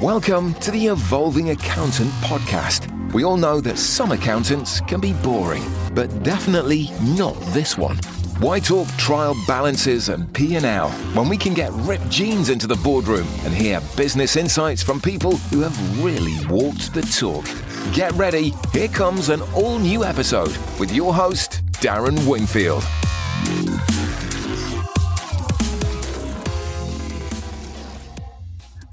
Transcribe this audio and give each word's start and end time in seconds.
Welcome 0.00 0.54
to 0.60 0.70
the 0.70 0.86
Evolving 0.86 1.50
Accountant 1.50 2.08
podcast. 2.22 2.88
We 3.12 3.22
all 3.22 3.36
know 3.36 3.60
that 3.60 3.76
some 3.76 4.12
accountants 4.12 4.80
can 4.80 4.98
be 4.98 5.12
boring, 5.12 5.62
but 5.92 6.22
definitely 6.22 6.88
not 7.02 7.38
this 7.52 7.76
one. 7.76 7.98
Why 8.38 8.60
talk 8.60 8.88
trial 8.96 9.36
balances 9.46 10.08
and 10.08 10.32
P&L 10.32 10.88
when 11.12 11.28
we 11.28 11.36
can 11.36 11.52
get 11.52 11.70
ripped 11.72 12.08
jeans 12.08 12.48
into 12.48 12.66
the 12.66 12.76
boardroom 12.76 13.28
and 13.44 13.52
hear 13.52 13.82
business 13.94 14.36
insights 14.36 14.82
from 14.82 15.02
people 15.02 15.36
who 15.36 15.60
have 15.60 16.02
really 16.02 16.46
walked 16.46 16.94
the 16.94 17.02
talk? 17.02 17.44
Get 17.92 18.12
ready, 18.12 18.54
here 18.72 18.88
comes 18.88 19.28
an 19.28 19.42
all 19.54 19.78
new 19.78 20.02
episode 20.02 20.56
with 20.78 20.94
your 20.94 21.12
host, 21.12 21.60
Darren 21.72 22.26
Wingfield. 22.26 22.84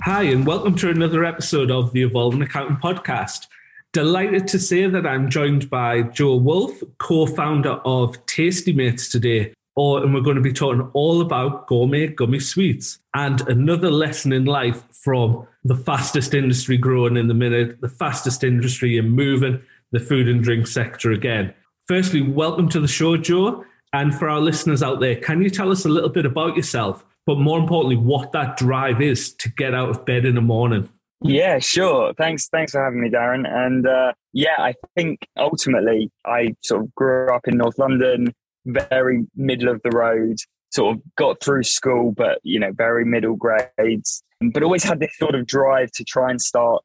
Hi, 0.07 0.23
and 0.23 0.47
welcome 0.47 0.73
to 0.75 0.89
another 0.89 1.25
episode 1.25 1.69
of 1.69 1.91
the 1.91 2.01
Evolving 2.01 2.41
Accountant 2.41 2.79
Podcast. 2.79 3.47
Delighted 3.91 4.47
to 4.47 4.57
say 4.57 4.87
that 4.87 5.05
I'm 5.05 5.29
joined 5.29 5.69
by 5.69 6.03
Joe 6.03 6.37
Woolf, 6.37 6.81
co 6.97 7.25
founder 7.25 7.81
of 7.83 8.25
Tasty 8.25 8.71
Mates 8.71 9.09
today. 9.09 9.53
Or, 9.75 10.01
and 10.01 10.13
we're 10.13 10.21
going 10.21 10.37
to 10.37 10.41
be 10.41 10.53
talking 10.53 10.89
all 10.93 11.19
about 11.19 11.67
gourmet 11.67 12.07
gummy 12.07 12.39
sweets 12.39 12.99
and 13.13 13.45
another 13.49 13.91
lesson 13.91 14.31
in 14.31 14.45
life 14.45 14.81
from 14.93 15.45
the 15.65 15.75
fastest 15.75 16.33
industry 16.33 16.77
growing 16.77 17.17
in 17.17 17.27
the 17.27 17.33
minute, 17.33 17.81
the 17.81 17.89
fastest 17.89 18.45
industry 18.45 18.97
in 18.97 19.09
moving, 19.09 19.61
the 19.91 19.99
food 19.99 20.29
and 20.29 20.41
drink 20.41 20.67
sector 20.67 21.11
again. 21.11 21.53
Firstly, 21.85 22.21
welcome 22.21 22.69
to 22.69 22.79
the 22.79 22.87
show, 22.87 23.17
Joe. 23.17 23.65
And 23.91 24.15
for 24.15 24.29
our 24.29 24.39
listeners 24.39 24.81
out 24.81 25.01
there, 25.01 25.17
can 25.17 25.41
you 25.41 25.49
tell 25.49 25.69
us 25.69 25.83
a 25.83 25.89
little 25.89 26.09
bit 26.09 26.25
about 26.25 26.55
yourself? 26.55 27.03
But 27.27 27.37
more 27.37 27.59
importantly, 27.59 27.97
what 27.97 28.31
that 28.31 28.55
drive 28.55 29.01
is 29.01 29.33
to 29.35 29.49
get 29.49 29.75
out 29.75 29.89
of 29.89 30.05
bed 30.05 30.25
in 30.25 30.33
the 30.33 30.41
morning. 30.41 30.89
Yeah, 31.21 31.59
sure. 31.59 32.13
Thanks, 32.13 32.47
thanks 32.47 32.71
for 32.71 32.81
having 32.81 33.01
me, 33.01 33.09
Darren. 33.09 33.45
And 33.45 33.85
uh, 33.85 34.13
yeah, 34.31 34.55
I 34.57 34.75
think 34.95 35.27
ultimately 35.35 36.09
I 36.25 36.55
sort 36.63 36.83
of 36.83 36.95
grew 36.95 37.29
up 37.33 37.45
in 37.45 37.57
North 37.57 37.77
London, 37.77 38.33
very 38.65 39.25
middle 39.35 39.67
of 39.67 39.81
the 39.83 39.89
road. 39.89 40.37
Sort 40.71 40.95
of 40.95 41.01
got 41.17 41.41
through 41.41 41.63
school, 41.63 42.13
but 42.15 42.39
you 42.43 42.59
know, 42.59 42.71
very 42.71 43.03
middle 43.03 43.35
grades. 43.35 44.23
But 44.53 44.63
always 44.63 44.83
had 44.83 44.99
this 44.99 45.17
sort 45.17 45.35
of 45.35 45.47
drive 45.47 45.91
to 45.93 46.05
try 46.05 46.29
and 46.29 46.41
start, 46.41 46.81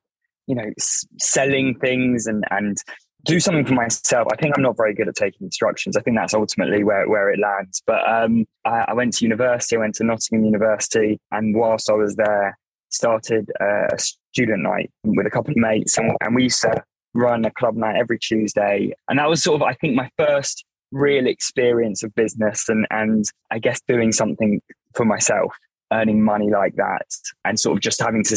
you 0.49 0.57
know, 0.57 0.71
s- 0.79 1.05
selling 1.21 1.79
things 1.79 2.27
and 2.27 2.45
and 2.51 2.79
do 3.25 3.41
something 3.41 3.65
for 3.65 3.75
myself. 3.75 4.29
I 4.33 4.37
think 4.37 4.57
I'm 4.57 4.63
not 4.63 4.77
very 4.77 4.95
good 4.95 5.09
at 5.09 5.15
taking 5.15 5.47
instructions. 5.47 5.97
I 5.97 6.03
think 6.03 6.17
that's 6.17 6.35
ultimately 6.35 6.85
where, 6.85 7.09
where 7.09 7.31
it 7.31 7.39
lands. 7.39 7.83
But 7.87 8.09
um, 8.09 8.47
I, 8.65 8.87
I, 8.89 8.95
went 8.95 9.15
to 9.15 9.25
university. 9.25 9.77
I 9.77 9.81
went 9.81 9.95
to 9.97 10.05
Nottingham 10.05 10.45
University, 10.45 11.21
and 11.31 11.55
whilst 11.55 11.89
I 11.89 11.95
was 11.95 12.17
there, 12.17 12.59
started 12.91 13.51
a 13.61 13.99
student 13.99 14.63
night 14.63 14.91
with 15.05 15.27
a 15.27 15.31
couple 15.31 15.53
of 15.53 15.57
mates, 15.57 15.97
and, 15.99 16.17
and 16.21 16.35
we 16.35 16.45
used 16.45 16.61
to 16.63 16.83
run 17.15 17.45
a 17.45 17.51
club 17.51 17.77
night 17.77 17.97
every 17.97 18.19
Tuesday. 18.19 18.93
And 19.09 19.19
that 19.19 19.29
was 19.29 19.43
sort 19.43 19.61
of, 19.61 19.67
I 19.67 19.75
think, 19.75 19.95
my 19.95 20.11
first 20.19 20.65
real 20.91 21.27
experience 21.27 22.03
of 22.03 22.15
business, 22.15 22.69
and 22.69 22.87
and 22.91 23.25
I 23.51 23.59
guess 23.59 23.81
doing 23.87 24.13
something 24.13 24.61
for 24.95 25.05
myself 25.05 25.55
earning 25.93 26.23
money 26.25 26.51
like 26.51 26.75
that 26.77 27.07
and 27.45 27.61
sort 27.61 27.77
of 27.77 27.83
just 27.83 28.01
having 28.01 28.25
to 28.25 28.37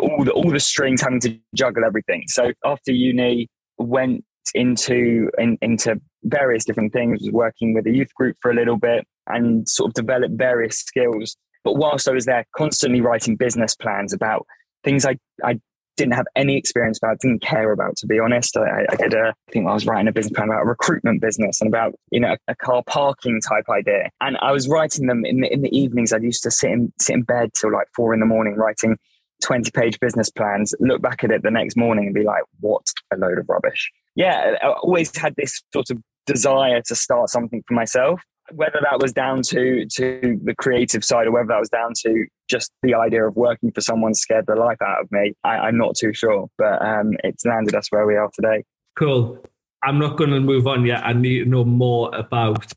all 0.00 0.24
the 0.24 0.30
all 0.30 0.50
the 0.50 0.60
strings 0.60 1.00
having 1.00 1.18
to 1.18 1.36
juggle 1.52 1.84
everything 1.84 2.22
so 2.28 2.52
after 2.64 2.92
uni 2.92 3.48
went 3.78 4.24
into 4.54 5.30
in, 5.38 5.58
into 5.62 6.00
various 6.24 6.64
different 6.64 6.92
things, 6.92 7.20
was 7.20 7.30
working 7.30 7.74
with 7.74 7.86
a 7.86 7.90
youth 7.90 8.12
group 8.14 8.36
for 8.40 8.50
a 8.50 8.54
little 8.54 8.76
bit 8.76 9.06
and 9.26 9.68
sort 9.68 9.88
of 9.88 9.94
developed 9.94 10.34
various 10.36 10.78
skills. 10.78 11.36
But 11.64 11.76
whilst 11.76 12.08
I 12.08 12.12
was 12.12 12.26
there, 12.26 12.44
constantly 12.56 13.00
writing 13.00 13.36
business 13.36 13.74
plans 13.74 14.12
about 14.12 14.46
things 14.84 15.06
I, 15.06 15.16
I 15.44 15.60
didn't 15.96 16.14
have 16.14 16.26
any 16.34 16.56
experience 16.56 16.98
about, 16.98 17.20
didn't 17.20 17.42
care 17.42 17.70
about, 17.70 17.96
to 17.98 18.06
be 18.06 18.18
honest. 18.18 18.56
I, 18.56 18.84
I 18.90 18.96
did 18.96 19.14
a, 19.14 19.28
I 19.28 19.52
think 19.52 19.66
I 19.68 19.74
was 19.74 19.86
writing 19.86 20.08
a 20.08 20.12
business 20.12 20.32
plan 20.32 20.48
about 20.48 20.62
a 20.62 20.66
recruitment 20.66 21.20
business 21.20 21.60
and 21.60 21.68
about, 21.68 21.94
you 22.10 22.20
know, 22.20 22.36
a 22.48 22.56
car 22.56 22.82
parking 22.86 23.40
type 23.40 23.64
idea. 23.70 24.10
And 24.20 24.36
I 24.40 24.52
was 24.52 24.68
writing 24.68 25.06
them 25.06 25.24
in 25.24 25.40
the, 25.40 25.52
in 25.52 25.62
the 25.62 25.76
evenings. 25.76 26.12
I 26.12 26.18
used 26.18 26.42
to 26.44 26.50
sit 26.50 26.70
in, 26.70 26.92
sit 26.98 27.14
in 27.14 27.22
bed 27.22 27.50
till 27.54 27.72
like 27.72 27.88
four 27.94 28.14
in 28.14 28.20
the 28.20 28.26
morning 28.26 28.56
writing 28.56 28.96
20 29.42 29.70
page 29.70 30.00
business 30.00 30.30
plans, 30.30 30.74
look 30.80 31.02
back 31.02 31.24
at 31.24 31.30
it 31.30 31.42
the 31.42 31.50
next 31.50 31.76
morning 31.76 32.06
and 32.06 32.14
be 32.14 32.22
like, 32.22 32.42
what 32.60 32.82
a 33.12 33.16
load 33.16 33.38
of 33.38 33.48
rubbish. 33.48 33.90
Yeah, 34.14 34.54
I 34.62 34.68
always 34.68 35.16
had 35.16 35.34
this 35.36 35.62
sort 35.72 35.90
of 35.90 35.98
desire 36.26 36.82
to 36.86 36.94
start 36.94 37.28
something 37.30 37.62
for 37.66 37.74
myself. 37.74 38.22
Whether 38.52 38.80
that 38.82 39.00
was 39.00 39.12
down 39.12 39.42
to 39.42 39.86
to 39.86 40.40
the 40.42 40.54
creative 40.54 41.04
side 41.04 41.26
or 41.26 41.32
whether 41.32 41.48
that 41.48 41.60
was 41.60 41.68
down 41.68 41.92
to 42.04 42.26
just 42.50 42.72
the 42.82 42.94
idea 42.94 43.26
of 43.26 43.36
working 43.36 43.70
for 43.72 43.80
someone 43.80 44.14
scared 44.14 44.46
the 44.46 44.56
life 44.56 44.82
out 44.82 45.00
of 45.00 45.10
me, 45.10 45.32
I, 45.44 45.68
am 45.68 45.78
not 45.78 45.94
too 45.96 46.12
sure. 46.12 46.48
But 46.58 46.84
um, 46.84 47.12
it's 47.24 47.46
landed 47.46 47.74
us 47.74 47.86
where 47.90 48.06
we 48.06 48.16
are 48.16 48.30
today. 48.34 48.64
Cool. 48.96 49.38
I'm 49.84 49.98
not 49.98 50.16
going 50.16 50.30
to 50.30 50.40
move 50.40 50.66
on 50.66 50.84
yet. 50.84 51.04
I 51.04 51.12
need 51.12 51.44
to 51.44 51.44
know 51.46 51.64
more 51.64 52.14
about 52.14 52.72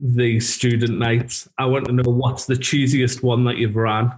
the 0.00 0.40
student 0.40 0.98
nights. 0.98 1.48
I 1.58 1.66
want 1.66 1.86
to 1.86 1.92
know 1.92 2.10
what's 2.10 2.46
the 2.46 2.54
cheesiest 2.54 3.22
one 3.22 3.44
that 3.44 3.58
you've 3.58 3.76
ran 3.76 4.12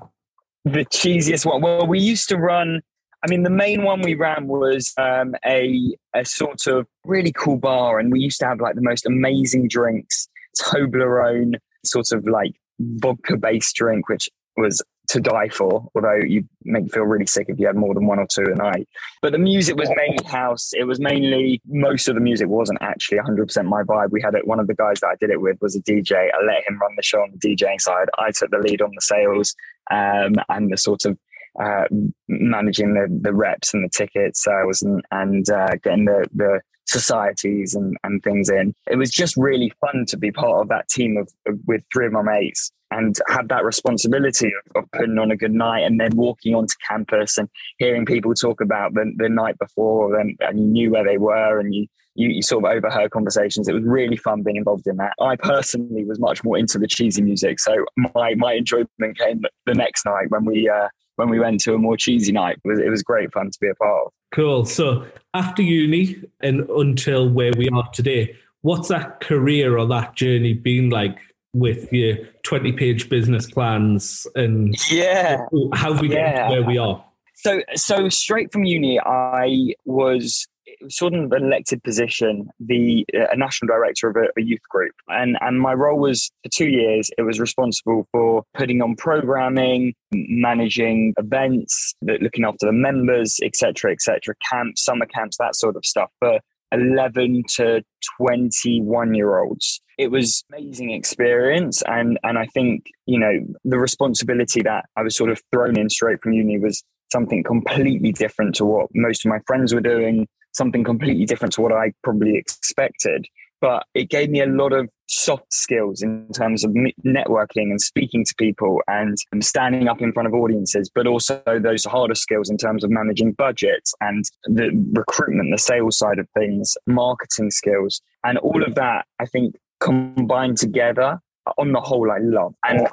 the 0.65 0.85
cheesiest 0.87 1.47
one. 1.47 1.61
Well, 1.61 1.87
we 1.87 1.99
used 1.99 2.29
to 2.29 2.37
run. 2.37 2.83
I 3.25 3.31
mean, 3.31 3.45
the 3.45 3.51
main 3.51 3.85
one 3.85 4.01
we 4.03 4.15
ran 4.15 4.49
was 4.49 4.93
um, 4.99 5.35
a 5.45 5.97
a 6.15 6.25
sort 6.25 6.67
of 6.67 6.87
really 7.05 7.33
cool 7.33 7.57
bar, 7.57 7.99
and 7.99 8.13
we 8.13 8.21
used 8.21 8.41
to 8.41 8.47
have 8.47 8.61
like 8.61 8.75
the 8.75 8.83
most 8.83 9.07
amazing 9.07 9.69
drinks. 9.69 10.29
Toblerone, 10.61 11.55
sort 11.85 12.13
of 12.13 12.27
like 12.27 12.53
vodka 12.81 13.37
based 13.37 13.75
drink, 13.77 14.09
which 14.09 14.29
was 14.57 14.83
to 15.09 15.21
die 15.21 15.49
for, 15.49 15.89
although 15.95 16.21
you 16.27 16.45
make 16.65 16.85
you 16.85 16.89
feel 16.89 17.03
really 17.03 17.27
sick 17.27 17.47
if 17.49 17.59
you 17.59 17.67
had 17.67 17.77
more 17.77 17.93
than 17.93 18.07
one 18.07 18.19
or 18.19 18.27
two 18.27 18.45
a 18.51 18.55
night. 18.55 18.89
But 19.21 19.33
the 19.33 19.39
music 19.39 19.77
was 19.77 19.91
mainly 19.97 20.25
house. 20.25 20.73
It 20.73 20.85
was 20.85 21.01
mainly, 21.01 21.61
most 21.67 22.09
of 22.09 22.15
the 22.15 22.21
music 22.21 22.49
wasn't 22.49 22.79
actually 22.81 23.19
100% 23.19 23.65
my 23.67 23.83
vibe. 23.83 24.11
We 24.11 24.23
had 24.23 24.35
it, 24.35 24.47
one 24.47 24.61
of 24.61 24.69
the 24.69 24.75
guys 24.75 25.01
that 25.01 25.09
I 25.09 25.17
did 25.21 25.31
it 25.31 25.41
with 25.41 25.59
was 25.61 25.77
a 25.77 25.83
DJ. 25.83 26.13
I 26.33 26.45
let 26.47 26.67
him 26.67 26.79
run 26.79 26.93
the 26.97 27.03
show 27.03 27.21
on 27.21 27.33
the 27.33 27.39
DJing 27.39 27.81
side. 27.81 28.09
I 28.19 28.31
took 28.31 28.51
the 28.51 28.59
lead 28.59 28.81
on 28.81 28.91
the 28.95 29.03
sales 29.03 29.55
um, 29.91 30.35
and 30.49 30.73
the 30.73 30.77
sort 30.77 31.05
of 31.05 31.19
uh, 31.61 31.85
managing 32.29 32.95
the, 32.95 33.07
the 33.21 33.33
reps 33.33 33.75
and 33.75 33.85
the 33.85 33.91
tickets 33.91 34.43
sales 34.43 34.83
and, 34.83 35.03
and 35.11 35.51
uh, 35.51 35.75
getting 35.83 36.07
the, 36.07 36.27
the 36.35 36.61
societies 36.87 37.75
and, 37.75 37.97
and 38.05 38.23
things 38.23 38.49
in. 38.49 38.75
It 38.91 38.97
was 38.97 39.11
just 39.11 39.37
really 39.37 39.73
fun 39.81 40.05
to 40.09 40.17
be 40.17 40.31
part 40.31 40.63
of 40.63 40.69
that 40.69 40.89
team 40.89 41.17
of, 41.17 41.31
of 41.47 41.59
with 41.67 41.83
three 41.93 42.07
of 42.07 42.13
my 42.13 42.23
mates 42.23 42.73
and 42.91 43.17
have 43.29 43.49
that 43.49 43.65
responsibility 43.65 44.49
of, 44.49 44.83
of, 44.83 44.91
putting 44.93 45.19
on 45.19 45.31
a 45.31 45.37
good 45.37 45.53
night 45.53 45.81
and 45.81 45.99
then 45.99 46.15
walking 46.15 46.55
onto 46.55 46.75
campus 46.87 47.39
and 47.39 47.49
hearing 47.79 48.05
people 48.05 48.35
talk 48.35 48.61
about 48.61 48.95
the, 48.95 49.13
the 49.17 49.29
night 49.29 49.59
before 49.59 50.19
and, 50.19 50.37
and 50.41 50.59
you 50.59 50.67
knew 50.67 50.91
where 50.91 51.05
they 51.05 51.19
were 51.19 51.59
and 51.59 51.75
you, 51.75 51.87
you, 52.15 52.29
you 52.29 52.43
sort 52.43 52.65
of 52.65 52.71
overheard 52.71 53.11
conversations. 53.11 53.69
It 53.69 53.75
was 53.75 53.85
really 53.85 54.17
fun 54.17 54.43
being 54.43 54.57
involved 54.57 54.87
in 54.87 54.97
that. 54.97 55.13
I 55.21 55.37
personally 55.37 56.05
was 56.05 56.19
much 56.19 56.45
more 56.45 56.59
into 56.59 56.79
the 56.79 56.87
cheesy 56.87 57.23
music, 57.23 57.61
so 57.61 57.85
my 58.15 58.35
my 58.35 58.55
enjoyment 58.55 59.19
came 59.19 59.43
the 59.67 59.75
next 59.75 60.05
night 60.05 60.31
when 60.31 60.45
we 60.45 60.69
uh, 60.69 60.89
when 61.17 61.29
we 61.29 61.39
went 61.39 61.61
to 61.61 61.75
a 61.75 61.79
more 61.79 61.97
cheesy 61.97 62.33
night. 62.33 62.59
It 62.65 62.69
was, 62.69 62.79
it 62.79 62.89
was 62.89 63.03
great 63.03 63.33
fun 63.33 63.51
to 63.51 63.59
be 63.61 63.69
a 63.69 63.75
part 63.75 64.07
of. 64.07 64.13
Cool. 64.33 64.65
So 64.65 65.07
after 65.35 65.63
uni 65.63 66.23
and 66.41 66.69
until 66.71 67.29
where 67.29 67.53
we 67.57 67.69
are 67.69 67.89
today, 67.93 68.37
what's 68.63 68.89
that 68.89 69.21
career 69.21 69.77
or 69.77 69.87
that 69.89 70.17
journey 70.17 70.55
been 70.55 70.91
like 70.91 71.19
with 71.53 71.93
your 71.93 72.17
20 72.45 72.73
page 72.73 73.11
business 73.11 73.51
plans 73.51 74.27
and 74.35 74.75
yeah 74.91 75.37
how 75.75 75.93
we 75.93 76.09
yeah. 76.09 76.49
get 76.49 76.51
where 76.51 76.63
we 76.63 76.79
are? 76.79 77.05
So, 77.35 77.61
so 77.75 78.09
straight 78.09 78.53
from 78.53 78.65
uni, 78.65 79.01
I 79.01 79.75
was 79.85 80.47
sort 80.89 81.15
of 81.15 81.33
an 81.33 81.45
elected 81.45 81.83
position, 81.83 82.49
the 82.61 83.07
uh, 83.15 83.35
national 83.37 83.69
director 83.69 84.09
of 84.09 84.17
a, 84.17 84.29
a, 84.39 84.43
youth 84.43 84.63
group, 84.69 84.95
and 85.09 85.37
and 85.41 85.61
my 85.61 85.73
role 85.73 85.99
was 85.99 86.31
for 86.43 86.51
two 86.51 86.69
years. 86.69 87.11
It 87.19 87.23
was 87.23 87.41
responsible 87.41 88.07
for 88.13 88.45
putting 88.55 88.83
on 88.83 88.97
programming, 88.97 89.95
managing 90.13 91.15
events, 91.19 91.95
looking 92.03 92.45
after 92.45 92.67
the 92.67 92.73
members, 92.73 93.39
etc., 93.43 93.93
etc., 93.93 94.35
camps, 94.51 94.85
summer 94.85 95.07
camps, 95.07 95.37
that 95.39 95.57
sort 95.57 95.77
of 95.77 95.85
stuff 95.85 96.11
for 96.19 96.41
11 96.73 97.45
to 97.57 97.83
21 98.19 99.15
year 99.15 99.39
olds. 99.39 99.81
It 99.99 100.11
was 100.11 100.43
amazing 100.53 100.91
experience. 100.91 101.83
And, 101.87 102.19
and 102.23 102.39
I 102.39 102.47
think, 102.47 102.87
you 103.07 103.19
know, 103.19 103.33
the 103.65 103.79
responsibility 103.79 104.63
that 104.63 104.87
I 104.97 105.03
was 105.03 105.17
sort 105.17 105.31
of 105.31 105.41
thrown 105.53 105.79
in 105.79 105.91
straight 105.91 106.23
from 106.23 106.33
uni 106.33 106.59
was 106.59 106.83
something 107.13 107.45
completely 107.45 108.13
different 108.13 108.55
to 108.57 108.65
what 108.65 108.89
most 108.95 109.25
of 109.25 109.29
my 109.29 109.39
friends 109.47 109.75
were 109.75 109.81
doing, 109.81 110.27
something 110.53 110.85
completely 110.85 111.25
different 111.25 111.55
to 111.55 111.61
what 111.61 111.73
I 111.73 111.93
probably 112.03 112.37
expected. 112.37 113.27
But 113.61 113.87
it 113.95 114.11
gave 114.11 114.29
me 114.29 114.41
a 114.41 114.47
lot 114.47 114.73
of 114.73 114.89
soft 115.07 115.53
skills 115.55 116.03
in 116.03 116.27
terms 116.35 116.65
of 116.65 116.73
networking 117.07 117.71
and 117.71 117.81
speaking 117.81 118.25
to 118.25 118.35
people 118.37 118.81
and 118.89 119.17
standing 119.41 119.87
up 119.87 120.01
in 120.01 120.13
front 120.13 120.27
of 120.27 120.35
audiences, 120.35 120.91
but 120.93 121.07
also 121.07 121.41
those 121.47 121.85
harder 121.85 122.17
skills 122.17 122.51
in 122.51 122.57
terms 122.57 122.83
of 122.83 122.91
managing 122.91 123.33
budgets 123.33 123.95
and 124.01 124.25
the 124.47 124.71
recruitment, 124.93 125.51
the 125.53 125.59
sales 125.59 125.97
side 125.97 126.19
of 126.19 126.27
things, 126.37 126.77
marketing 126.87 127.53
skills. 127.53 128.01
And 128.25 128.37
all 128.39 128.65
of 128.65 128.75
that, 128.75 129.07
I 129.21 129.27
think, 129.27 129.55
combined 129.79 130.59
together 130.59 131.21
on 131.59 131.73
the 131.73 131.81
whole, 131.81 132.11
I 132.11 132.19
love. 132.19 132.55
And 132.65 132.89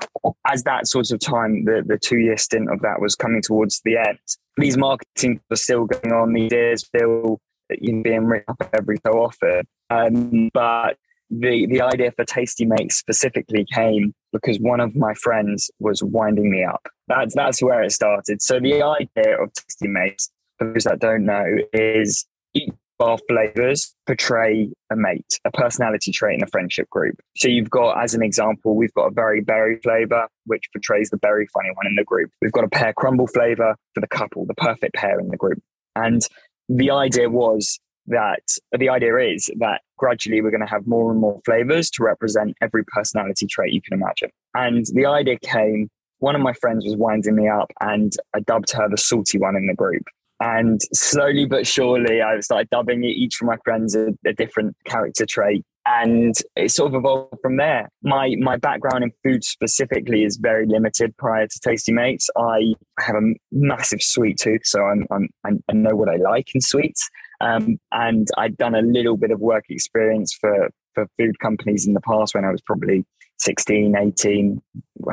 as 0.45 0.63
that 0.63 0.87
sort 0.87 1.11
of 1.11 1.19
time, 1.19 1.65
the, 1.65 1.83
the 1.85 1.97
two 1.97 2.19
year 2.19 2.37
stint 2.37 2.71
of 2.71 2.81
that 2.81 3.01
was 3.01 3.15
coming 3.15 3.41
towards 3.41 3.81
the 3.85 3.97
end, 3.97 4.19
these 4.57 4.77
marketing 4.77 5.39
were 5.49 5.55
still 5.55 5.85
going 5.85 6.13
on, 6.13 6.33
these 6.33 6.51
ideas 6.51 6.81
still 6.81 7.39
you 7.79 7.93
know, 7.93 8.03
being 8.03 8.25
written 8.25 8.45
up 8.47 8.69
every 8.73 8.97
so 9.05 9.13
often. 9.13 9.63
Um, 9.89 10.49
but 10.53 10.97
the, 11.29 11.67
the 11.67 11.81
idea 11.81 12.11
for 12.11 12.25
Tasty 12.25 12.65
Mates 12.65 12.97
specifically 12.97 13.65
came 13.71 14.13
because 14.31 14.57
one 14.59 14.79
of 14.79 14.95
my 14.95 15.13
friends 15.13 15.69
was 15.79 16.01
winding 16.03 16.49
me 16.49 16.63
up. 16.63 16.87
That's, 17.07 17.35
that's 17.35 17.61
where 17.61 17.83
it 17.83 17.91
started. 17.91 18.41
So 18.41 18.59
the 18.59 18.81
idea 18.83 19.41
of 19.41 19.53
Tasty 19.53 19.87
Mates, 19.87 20.29
for 20.57 20.71
those 20.71 20.83
that 20.83 20.99
don't 20.99 21.25
know, 21.25 21.45
is 21.73 22.25
each 22.53 22.69
our 22.99 23.17
flavors 23.29 23.95
portray 24.05 24.69
a 24.91 24.95
mate, 24.95 25.39
a 25.45 25.51
personality 25.51 26.11
trait 26.11 26.37
in 26.37 26.43
a 26.43 26.47
friendship 26.47 26.89
group. 26.89 27.15
So 27.37 27.47
you've 27.47 27.69
got, 27.69 28.01
as 28.03 28.13
an 28.13 28.21
example, 28.21 28.75
we've 28.75 28.93
got 28.93 29.05
a 29.05 29.11
very 29.11 29.41
berry 29.41 29.79
flavor, 29.81 30.27
which 30.45 30.65
portrays 30.73 31.09
the 31.09 31.19
very 31.21 31.47
funny 31.47 31.69
one 31.75 31.87
in 31.87 31.95
the 31.95 32.03
group. 32.03 32.29
We've 32.41 32.51
got 32.51 32.65
a 32.65 32.69
pear 32.69 32.93
crumble 32.93 33.27
flavor 33.27 33.75
for 33.93 34.01
the 34.01 34.07
couple, 34.07 34.45
the 34.45 34.53
perfect 34.53 34.95
pair 34.95 35.19
in 35.19 35.29
the 35.29 35.37
group. 35.37 35.61
And 35.95 36.21
the 36.69 36.91
idea 36.91 37.29
was 37.29 37.79
that 38.07 38.41
the 38.77 38.89
idea 38.89 39.17
is 39.17 39.49
that 39.59 39.81
gradually 39.97 40.41
we're 40.41 40.51
going 40.51 40.65
to 40.65 40.67
have 40.67 40.87
more 40.87 41.11
and 41.11 41.19
more 41.19 41.39
flavors 41.45 41.89
to 41.91 42.03
represent 42.03 42.55
every 42.61 42.83
personality 42.85 43.45
trait 43.47 43.73
you 43.73 43.81
can 43.81 43.93
imagine. 43.93 44.29
And 44.55 44.85
the 44.93 45.05
idea 45.05 45.37
came, 45.39 45.89
one 46.19 46.35
of 46.35 46.41
my 46.41 46.53
friends 46.53 46.85
was 46.85 46.95
winding 46.95 47.35
me 47.35 47.47
up 47.47 47.71
and 47.81 48.13
I 48.35 48.39
dubbed 48.41 48.71
her 48.71 48.89
the 48.89 48.97
salty 48.97 49.37
one 49.37 49.55
in 49.55 49.67
the 49.67 49.75
group. 49.75 50.03
And 50.41 50.79
slowly 50.93 51.45
but 51.45 51.67
surely, 51.67 52.21
I 52.21 52.39
started 52.39 52.69
dubbing 52.69 53.03
each 53.03 53.41
of 53.41 53.47
my 53.47 53.57
friends 53.65 53.93
a, 53.93 54.13
a 54.25 54.33
different 54.33 54.75
character 54.85 55.25
trait 55.25 55.65
and 55.91 56.35
it 56.55 56.69
sort 56.71 56.93
of 56.93 56.99
evolved 56.99 57.39
from 57.41 57.57
there. 57.57 57.89
My 58.03 58.35
my 58.39 58.57
background 58.57 59.03
in 59.03 59.11
food 59.23 59.43
specifically 59.43 60.23
is 60.23 60.37
very 60.37 60.67
limited. 60.67 61.17
Prior 61.17 61.47
to 61.47 61.59
Tasty 61.59 61.91
Mates, 61.91 62.29
I 62.37 62.73
have 62.99 63.15
a 63.15 63.33
massive 63.51 64.01
sweet 64.01 64.37
tooth, 64.37 64.61
so 64.65 64.83
I'm, 64.83 65.07
I'm 65.11 65.29
i 65.43 65.73
know 65.73 65.95
what 65.95 66.09
I 66.09 66.17
like 66.17 66.53
in 66.53 66.61
sweets. 66.61 67.09
Um, 67.41 67.79
and 67.91 68.27
I'd 68.37 68.57
done 68.57 68.75
a 68.75 68.81
little 68.81 69.17
bit 69.17 69.31
of 69.31 69.39
work 69.39 69.65
experience 69.69 70.33
for 70.39 70.69
for 70.93 71.07
food 71.17 71.39
companies 71.39 71.87
in 71.87 71.93
the 71.93 72.01
past 72.01 72.35
when 72.35 72.45
I 72.45 72.51
was 72.51 72.61
probably 72.61 73.05
16, 73.39 73.95
18, 73.95 74.61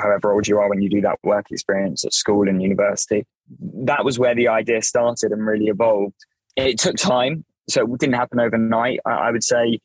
however 0.00 0.32
old 0.32 0.48
you 0.48 0.58
are 0.58 0.68
when 0.68 0.82
you 0.82 0.90
do 0.90 1.00
that 1.02 1.18
work 1.22 1.46
experience 1.50 2.04
at 2.04 2.12
school 2.12 2.48
and 2.48 2.60
university. 2.60 3.24
That 3.84 4.04
was 4.04 4.18
where 4.18 4.34
the 4.34 4.48
idea 4.48 4.82
started 4.82 5.32
and 5.32 5.46
really 5.46 5.66
evolved. 5.66 6.16
It 6.56 6.78
took 6.78 6.96
time, 6.96 7.44
so 7.68 7.82
it 7.82 8.00
didn't 8.00 8.16
happen 8.16 8.40
overnight. 8.40 9.00
I, 9.06 9.10
I 9.10 9.30
would 9.30 9.44
say 9.44 9.78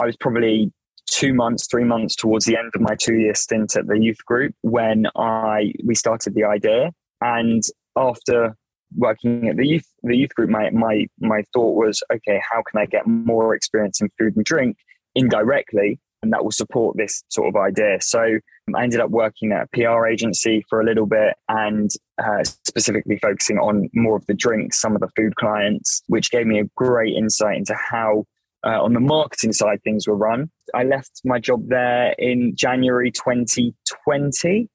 I 0.00 0.06
was 0.06 0.16
probably 0.16 0.72
two 1.06 1.34
months, 1.34 1.66
three 1.70 1.84
months 1.84 2.14
towards 2.14 2.44
the 2.44 2.56
end 2.56 2.70
of 2.74 2.80
my 2.80 2.94
two 3.00 3.16
year 3.16 3.34
stint 3.34 3.76
at 3.76 3.86
the 3.86 3.98
youth 3.98 4.24
group 4.24 4.54
when 4.62 5.06
I 5.16 5.72
we 5.84 5.94
started 5.94 6.34
the 6.34 6.44
idea. 6.44 6.92
And 7.20 7.62
after 7.96 8.56
working 8.96 9.48
at 9.48 9.56
the 9.56 9.66
youth 9.66 9.86
the 10.02 10.16
youth 10.16 10.34
group, 10.34 10.50
my 10.50 10.70
my 10.70 11.06
my 11.20 11.42
thought 11.52 11.76
was, 11.76 12.02
okay, 12.12 12.40
how 12.50 12.62
can 12.70 12.80
I 12.80 12.86
get 12.86 13.06
more 13.06 13.54
experience 13.54 14.00
in 14.00 14.08
food 14.18 14.36
and 14.36 14.44
drink 14.44 14.76
indirectly 15.14 15.98
and 16.22 16.32
that 16.32 16.42
will 16.42 16.50
support 16.50 16.96
this 16.96 17.22
sort 17.28 17.48
of 17.48 17.56
idea. 17.56 17.98
So 18.00 18.38
I 18.74 18.82
ended 18.82 19.00
up 19.00 19.10
working 19.10 19.52
at 19.52 19.62
a 19.62 19.68
PR 19.72 20.06
agency 20.06 20.64
for 20.68 20.80
a 20.80 20.84
little 20.84 21.06
bit 21.06 21.34
and 21.48 21.90
uh, 22.18 22.44
specifically 22.44 23.18
focusing 23.18 23.58
on 23.58 23.88
more 23.94 24.16
of 24.16 24.26
the 24.26 24.34
drinks, 24.34 24.80
some 24.80 24.94
of 24.94 25.00
the 25.00 25.08
food 25.16 25.36
clients, 25.36 26.02
which 26.08 26.30
gave 26.30 26.46
me 26.46 26.60
a 26.60 26.64
great 26.76 27.14
insight 27.14 27.58
into 27.58 27.74
how. 27.74 28.24
Uh, 28.66 28.82
on 28.82 28.92
the 28.92 29.00
marketing 29.00 29.52
side, 29.52 29.82
things 29.84 30.08
were 30.08 30.16
run. 30.16 30.50
I 30.74 30.82
left 30.82 31.20
my 31.24 31.38
job 31.38 31.68
there 31.68 32.14
in 32.18 32.56
January 32.56 33.10
2020, 33.12 34.68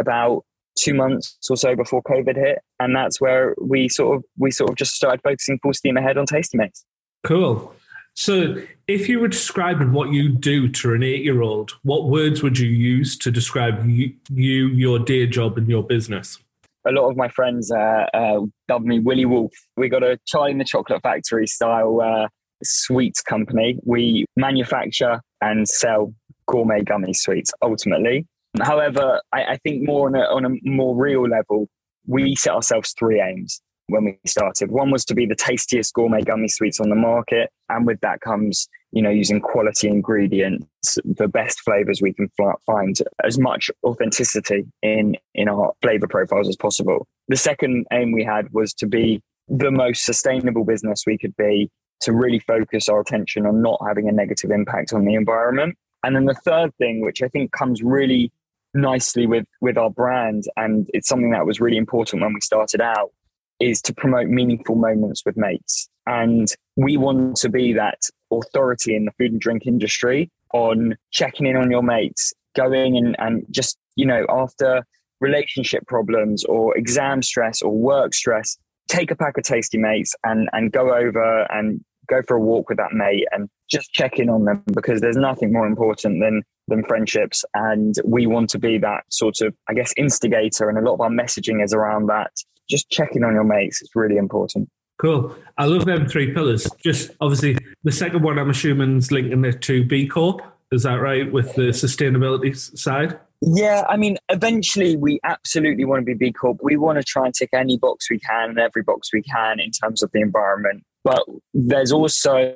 about 0.00 0.44
two 0.78 0.94
months 0.94 1.36
or 1.48 1.56
so 1.56 1.76
before 1.76 2.02
COVID 2.02 2.36
hit, 2.36 2.58
and 2.80 2.94
that's 2.94 3.20
where 3.20 3.54
we 3.60 3.88
sort 3.88 4.16
of 4.16 4.24
we 4.38 4.50
sort 4.50 4.70
of 4.70 4.76
just 4.76 4.94
started 4.94 5.20
focusing 5.22 5.58
full 5.62 5.74
steam 5.74 5.96
ahead 5.96 6.18
on 6.18 6.26
Tasty 6.26 6.58
Mates. 6.58 6.84
Cool. 7.24 7.74
So, 8.14 8.56
if 8.88 9.08
you 9.08 9.20
were 9.20 9.28
describing 9.28 9.92
what 9.92 10.12
you 10.12 10.28
do 10.28 10.68
to 10.68 10.94
an 10.94 11.02
eight 11.02 11.22
year 11.22 11.42
old, 11.42 11.72
what 11.82 12.08
words 12.08 12.42
would 12.42 12.58
you 12.58 12.68
use 12.68 13.16
to 13.18 13.30
describe 13.30 13.88
you, 13.88 14.14
you, 14.28 14.66
your 14.68 14.98
day 14.98 15.26
job, 15.26 15.56
and 15.56 15.68
your 15.68 15.84
business? 15.84 16.38
A 16.86 16.92
lot 16.92 17.08
of 17.08 17.16
my 17.16 17.28
friends 17.28 17.70
uh, 17.70 18.06
uh, 18.12 18.40
dub 18.66 18.82
me 18.82 18.98
Willy 18.98 19.26
Woolf. 19.26 19.52
We 19.76 19.88
got 19.88 20.02
a 20.02 20.18
Charlie 20.26 20.52
in 20.52 20.58
the 20.58 20.64
Chocolate 20.64 21.02
Factory 21.02 21.46
style 21.46 22.00
uh, 22.00 22.28
sweets 22.62 23.20
company. 23.22 23.78
We 23.84 24.26
manufacture 24.36 25.20
and 25.40 25.68
sell 25.68 26.14
gourmet 26.46 26.82
gummy 26.82 27.12
sweets 27.12 27.52
ultimately. 27.62 28.26
However, 28.60 29.20
I, 29.32 29.44
I 29.44 29.56
think 29.58 29.86
more 29.86 30.08
on 30.08 30.14
a, 30.14 30.22
on 30.22 30.44
a 30.44 30.50
more 30.62 30.96
real 30.96 31.28
level, 31.28 31.68
we 32.06 32.34
set 32.34 32.52
ourselves 32.52 32.94
three 32.98 33.20
aims 33.20 33.60
when 33.86 34.04
we 34.04 34.18
started. 34.26 34.70
One 34.70 34.90
was 34.90 35.04
to 35.06 35.14
be 35.14 35.26
the 35.26 35.34
tastiest 35.34 35.94
gourmet 35.94 36.22
gummy 36.22 36.48
sweets 36.48 36.80
on 36.80 36.88
the 36.88 36.96
market. 36.96 37.50
And 37.68 37.86
with 37.86 38.00
that 38.00 38.20
comes, 38.20 38.68
you 38.92 39.02
know, 39.02 39.10
using 39.10 39.40
quality 39.40 39.88
ingredients, 39.88 40.98
the 41.04 41.28
best 41.28 41.60
flavors 41.60 42.00
we 42.02 42.12
can 42.12 42.28
find, 42.66 42.96
as 43.24 43.38
much 43.38 43.70
authenticity 43.84 44.64
in, 44.82 45.16
in 45.34 45.48
our 45.48 45.72
flavor 45.82 46.08
profiles 46.08 46.48
as 46.48 46.56
possible. 46.56 47.06
The 47.28 47.36
second 47.36 47.86
aim 47.92 48.12
we 48.12 48.24
had 48.24 48.52
was 48.52 48.74
to 48.74 48.86
be 48.86 49.22
the 49.48 49.70
most 49.70 50.04
sustainable 50.04 50.64
business 50.64 51.02
we 51.06 51.18
could 51.18 51.36
be, 51.36 51.70
to 52.02 52.12
really 52.12 52.38
focus 52.38 52.88
our 52.88 53.00
attention 53.00 53.46
on 53.46 53.62
not 53.62 53.78
having 53.86 54.08
a 54.08 54.12
negative 54.12 54.50
impact 54.50 54.92
on 54.92 55.04
the 55.04 55.14
environment. 55.14 55.76
And 56.02 56.16
then 56.16 56.24
the 56.24 56.34
third 56.34 56.74
thing, 56.76 57.02
which 57.02 57.22
I 57.22 57.28
think 57.28 57.52
comes 57.52 57.82
really 57.82 58.32
nicely 58.72 59.26
with 59.26 59.44
with 59.60 59.76
our 59.76 59.90
brand 59.90 60.44
and 60.56 60.88
it's 60.94 61.08
something 61.08 61.32
that 61.32 61.44
was 61.44 61.60
really 61.60 61.76
important 61.76 62.22
when 62.22 62.32
we 62.32 62.40
started 62.40 62.80
out 62.80 63.10
is 63.58 63.82
to 63.82 63.94
promote 63.94 64.28
meaningful 64.28 64.74
moments 64.74 65.22
with 65.24 65.36
mates. 65.36 65.88
And 66.06 66.48
we 66.76 66.96
want 66.96 67.36
to 67.36 67.48
be 67.48 67.72
that 67.74 67.98
authority 68.32 68.96
in 68.96 69.04
the 69.04 69.12
food 69.12 69.32
and 69.32 69.40
drink 69.40 69.66
industry 69.66 70.30
on 70.54 70.96
checking 71.10 71.46
in 71.46 71.56
on 71.56 71.70
your 71.70 71.82
mates, 71.82 72.32
going 72.56 72.96
and, 72.96 73.14
and 73.18 73.44
just, 73.50 73.76
you 73.96 74.06
know, 74.06 74.24
after 74.28 74.82
relationship 75.20 75.86
problems 75.86 76.42
or 76.44 76.76
exam 76.76 77.22
stress 77.22 77.60
or 77.60 77.76
work 77.76 78.14
stress, 78.14 78.56
take 78.88 79.10
a 79.10 79.16
pack 79.16 79.36
of 79.36 79.44
tasty 79.44 79.78
mates 79.78 80.14
and, 80.24 80.48
and 80.52 80.72
go 80.72 80.94
over 80.94 81.46
and 81.52 81.84
go 82.10 82.22
for 82.26 82.36
a 82.36 82.40
walk 82.40 82.68
with 82.68 82.78
that 82.78 82.92
mate 82.92 83.26
and 83.32 83.48
just 83.70 83.92
check 83.92 84.18
in 84.18 84.28
on 84.28 84.44
them 84.44 84.62
because 84.74 85.00
there's 85.00 85.16
nothing 85.16 85.52
more 85.52 85.66
important 85.66 86.20
than 86.20 86.42
than 86.68 86.84
friendships 86.84 87.44
and 87.54 87.94
we 88.04 88.26
want 88.26 88.50
to 88.50 88.58
be 88.58 88.78
that 88.78 89.02
sort 89.10 89.40
of 89.40 89.54
i 89.68 89.74
guess 89.74 89.92
instigator 89.96 90.68
and 90.68 90.78
a 90.78 90.82
lot 90.82 90.94
of 90.94 91.00
our 91.00 91.10
messaging 91.10 91.64
is 91.64 91.72
around 91.72 92.06
that 92.06 92.30
just 92.68 92.88
checking 92.90 93.24
on 93.24 93.34
your 93.34 93.44
mates 93.44 93.82
it's 93.82 93.94
really 93.94 94.16
important. 94.16 94.68
Cool. 94.98 95.34
I 95.56 95.64
love 95.64 95.86
them 95.86 96.06
three 96.06 96.32
pillars. 96.32 96.68
Just 96.84 97.10
obviously, 97.22 97.56
the 97.84 97.92
second 97.92 98.22
one 98.22 98.38
I'm 98.38 98.50
assuming 98.50 98.98
is 98.98 99.10
linking 99.10 99.44
it 99.46 99.62
to 99.62 99.82
B 99.82 100.06
Corp. 100.06 100.42
Is 100.72 100.82
that 100.82 100.96
right 100.96 101.32
with 101.32 101.54
the 101.54 101.68
sustainability 101.68 102.54
side? 102.78 103.18
Yeah, 103.40 103.84
I 103.88 103.96
mean, 103.96 104.18
eventually 104.28 104.96
we 104.96 105.18
absolutely 105.24 105.86
want 105.86 106.00
to 106.00 106.04
be 106.04 106.12
B 106.12 106.32
Corp. 106.32 106.58
We 106.62 106.76
want 106.76 106.98
to 106.98 107.02
try 107.02 107.24
and 107.24 107.34
tick 107.34 107.48
any 107.54 107.78
box 107.78 108.10
we 108.10 108.20
can 108.20 108.50
and 108.50 108.58
every 108.58 108.82
box 108.82 109.10
we 109.12 109.22
can 109.22 109.58
in 109.58 109.70
terms 109.70 110.02
of 110.02 110.10
the 110.12 110.20
environment. 110.20 110.84
But 111.04 111.24
there's 111.54 111.92
also 111.92 112.54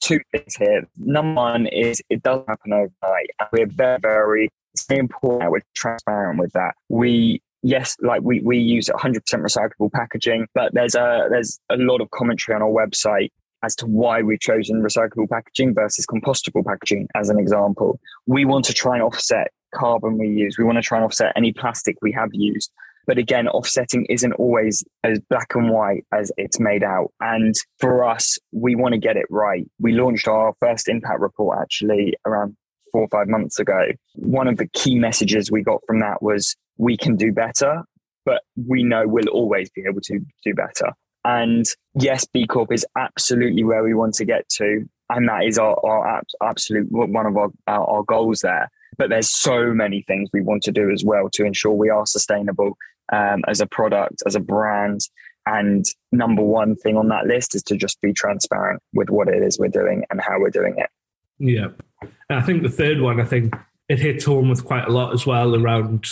two 0.00 0.20
things 0.32 0.54
here. 0.56 0.86
Number 0.98 1.40
one 1.40 1.66
is 1.66 2.02
it 2.10 2.22
doesn't 2.22 2.48
happen 2.48 2.72
overnight. 2.72 3.30
And 3.38 3.48
we're 3.52 3.66
very, 3.66 3.98
very, 4.00 4.50
it's 4.74 4.86
very 4.86 5.00
important 5.00 5.50
we're 5.50 5.62
transparent 5.74 6.38
with 6.38 6.52
that. 6.52 6.74
We 6.88 7.42
yes, 7.62 7.96
like 8.00 8.22
we, 8.22 8.40
we 8.40 8.58
use 8.58 8.88
100% 8.88 9.20
recyclable 9.20 9.92
packaging, 9.92 10.46
but 10.54 10.72
there's 10.74 10.94
a, 10.94 11.26
there's 11.30 11.58
a 11.70 11.76
lot 11.76 12.00
of 12.00 12.10
commentary 12.10 12.56
on 12.56 12.62
our 12.62 12.68
website 12.68 13.30
as 13.62 13.76
to 13.76 13.86
why 13.86 14.22
we've 14.22 14.40
chosen 14.40 14.82
recyclable 14.82 15.28
packaging 15.28 15.74
versus 15.74 16.06
compostable 16.06 16.64
packaging, 16.64 17.06
as 17.14 17.28
an 17.28 17.38
example. 17.38 18.00
We 18.26 18.44
want 18.44 18.64
to 18.66 18.74
try 18.74 18.94
and 18.94 19.02
offset 19.02 19.48
carbon 19.74 20.18
we 20.18 20.28
use. 20.28 20.56
We 20.58 20.64
want 20.64 20.76
to 20.76 20.82
try 20.82 20.98
and 20.98 21.04
offset 21.04 21.32
any 21.36 21.52
plastic 21.52 21.96
we 22.00 22.12
have 22.12 22.30
used. 22.32 22.72
But 23.10 23.18
again, 23.18 23.48
offsetting 23.48 24.04
isn't 24.04 24.34
always 24.34 24.84
as 25.02 25.18
black 25.28 25.56
and 25.56 25.68
white 25.68 26.04
as 26.14 26.30
it's 26.36 26.60
made 26.60 26.84
out. 26.84 27.10
And 27.20 27.56
for 27.80 28.04
us, 28.04 28.38
we 28.52 28.76
want 28.76 28.92
to 28.92 29.00
get 29.00 29.16
it 29.16 29.26
right. 29.30 29.68
We 29.80 29.94
launched 29.94 30.28
our 30.28 30.54
first 30.60 30.86
impact 30.88 31.18
report 31.18 31.58
actually 31.60 32.14
around 32.24 32.56
four 32.92 33.00
or 33.00 33.08
five 33.08 33.26
months 33.26 33.58
ago. 33.58 33.88
One 34.14 34.46
of 34.46 34.58
the 34.58 34.68
key 34.68 34.94
messages 34.94 35.50
we 35.50 35.64
got 35.64 35.80
from 35.88 35.98
that 35.98 36.22
was 36.22 36.54
we 36.76 36.96
can 36.96 37.16
do 37.16 37.32
better, 37.32 37.82
but 38.24 38.42
we 38.68 38.84
know 38.84 39.08
we'll 39.08 39.28
always 39.30 39.70
be 39.70 39.82
able 39.88 40.02
to 40.02 40.20
do 40.44 40.54
better. 40.54 40.92
And 41.24 41.66
yes, 41.94 42.24
B 42.32 42.46
Corp 42.46 42.72
is 42.72 42.86
absolutely 42.96 43.64
where 43.64 43.82
we 43.82 43.92
want 43.92 44.14
to 44.14 44.24
get 44.24 44.48
to. 44.50 44.88
And 45.08 45.28
that 45.28 45.46
is 45.46 45.58
our, 45.58 45.76
our 45.84 46.22
absolute 46.44 46.86
one 46.92 47.26
of 47.26 47.36
our, 47.36 47.48
our, 47.66 47.84
our 47.84 48.02
goals 48.04 48.42
there. 48.42 48.70
But 48.98 49.10
there's 49.10 49.30
so 49.30 49.72
many 49.72 50.02
things 50.02 50.28
we 50.32 50.42
want 50.42 50.62
to 50.64 50.72
do 50.72 50.90
as 50.90 51.02
well 51.04 51.28
to 51.32 51.44
ensure 51.44 51.72
we 51.72 51.90
are 51.90 52.06
sustainable 52.06 52.76
um, 53.12 53.42
as 53.48 53.60
a 53.60 53.66
product, 53.66 54.22
as 54.26 54.34
a 54.34 54.40
brand. 54.40 55.00
And 55.46 55.84
number 56.12 56.42
one 56.42 56.76
thing 56.76 56.96
on 56.96 57.08
that 57.08 57.26
list 57.26 57.54
is 57.54 57.62
to 57.64 57.76
just 57.76 58.00
be 58.00 58.12
transparent 58.12 58.82
with 58.92 59.10
what 59.10 59.28
it 59.28 59.42
is 59.42 59.58
we're 59.58 59.68
doing 59.68 60.04
and 60.10 60.20
how 60.20 60.38
we're 60.38 60.50
doing 60.50 60.74
it. 60.76 60.90
Yeah. 61.38 61.68
And 62.28 62.38
I 62.38 62.42
think 62.42 62.62
the 62.62 62.68
third 62.68 63.00
one, 63.00 63.20
I 63.20 63.24
think 63.24 63.54
it 63.88 63.98
hits 63.98 64.24
home 64.24 64.50
with 64.50 64.64
quite 64.64 64.86
a 64.86 64.92
lot 64.92 65.12
as 65.12 65.26
well 65.26 65.54
around, 65.56 66.04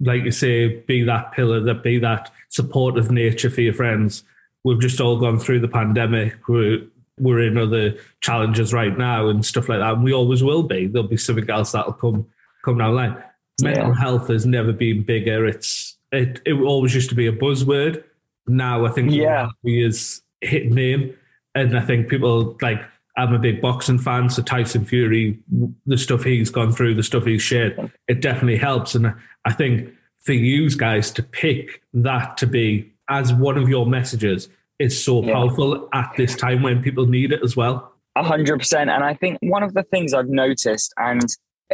like 0.00 0.24
you 0.24 0.32
say, 0.32 0.80
be 0.80 1.04
that 1.04 1.32
pillar, 1.32 1.60
that 1.60 1.82
be 1.82 1.98
that 2.00 2.30
supportive 2.48 3.10
nature 3.10 3.48
for 3.48 3.60
your 3.60 3.72
friends. 3.72 4.24
We've 4.64 4.80
just 4.80 5.00
all 5.00 5.18
gone 5.18 5.38
through 5.38 5.60
the 5.60 5.68
pandemic. 5.68 6.48
We're, 6.48 6.84
we're 7.18 7.40
in 7.40 7.56
other 7.56 7.96
challenges 8.20 8.72
right 8.72 8.96
now 8.96 9.28
and 9.28 9.46
stuff 9.46 9.68
like 9.68 9.78
that. 9.78 9.94
And 9.94 10.02
we 10.02 10.12
always 10.12 10.42
will 10.42 10.64
be. 10.64 10.88
There'll 10.88 11.08
be 11.08 11.16
something 11.16 11.48
else 11.48 11.72
that'll 11.72 11.92
come 11.92 12.26
come 12.64 12.78
down 12.78 12.90
the 12.90 12.96
line. 12.96 13.22
Mental 13.62 13.88
yeah. 13.88 13.94
health 13.94 14.28
has 14.28 14.46
never 14.46 14.72
been 14.72 15.02
bigger. 15.04 15.46
It's 15.46 15.83
it, 16.14 16.40
it 16.44 16.54
always 16.54 16.94
used 16.94 17.08
to 17.10 17.14
be 17.14 17.26
a 17.26 17.32
buzzword. 17.32 18.02
Now 18.46 18.84
I 18.84 18.90
think 18.90 19.12
yeah, 19.12 19.48
is 19.64 20.22
hit 20.40 20.70
name, 20.70 21.16
and 21.54 21.76
I 21.76 21.80
think 21.80 22.08
people 22.08 22.56
like 22.60 22.82
I'm 23.16 23.32
a 23.32 23.38
big 23.38 23.60
boxing 23.60 23.98
fan, 23.98 24.28
so 24.28 24.42
Tyson 24.42 24.84
Fury, 24.84 25.38
the 25.86 25.96
stuff 25.96 26.24
he's 26.24 26.50
gone 26.50 26.72
through, 26.72 26.94
the 26.94 27.02
stuff 27.02 27.24
he's 27.24 27.42
shared, 27.42 27.92
it 28.08 28.20
definitely 28.20 28.56
helps. 28.56 28.94
And 28.94 29.14
I 29.44 29.52
think 29.52 29.92
for 30.22 30.32
you 30.32 30.68
guys 30.70 31.10
to 31.12 31.22
pick 31.22 31.82
that 31.92 32.36
to 32.38 32.46
be 32.46 32.92
as 33.08 33.32
one 33.32 33.56
of 33.56 33.68
your 33.68 33.86
messages 33.86 34.48
is 34.78 35.02
so 35.02 35.22
yeah. 35.22 35.32
powerful 35.32 35.88
at 35.92 36.12
this 36.16 36.34
time 36.34 36.62
when 36.62 36.82
people 36.82 37.06
need 37.06 37.30
it 37.30 37.40
as 37.44 37.56
well. 37.56 37.92
A 38.16 38.22
hundred 38.22 38.58
percent. 38.58 38.90
And 38.90 39.04
I 39.04 39.14
think 39.14 39.38
one 39.42 39.62
of 39.62 39.74
the 39.74 39.84
things 39.84 40.12
I've 40.12 40.28
noticed, 40.28 40.92
and 40.96 41.22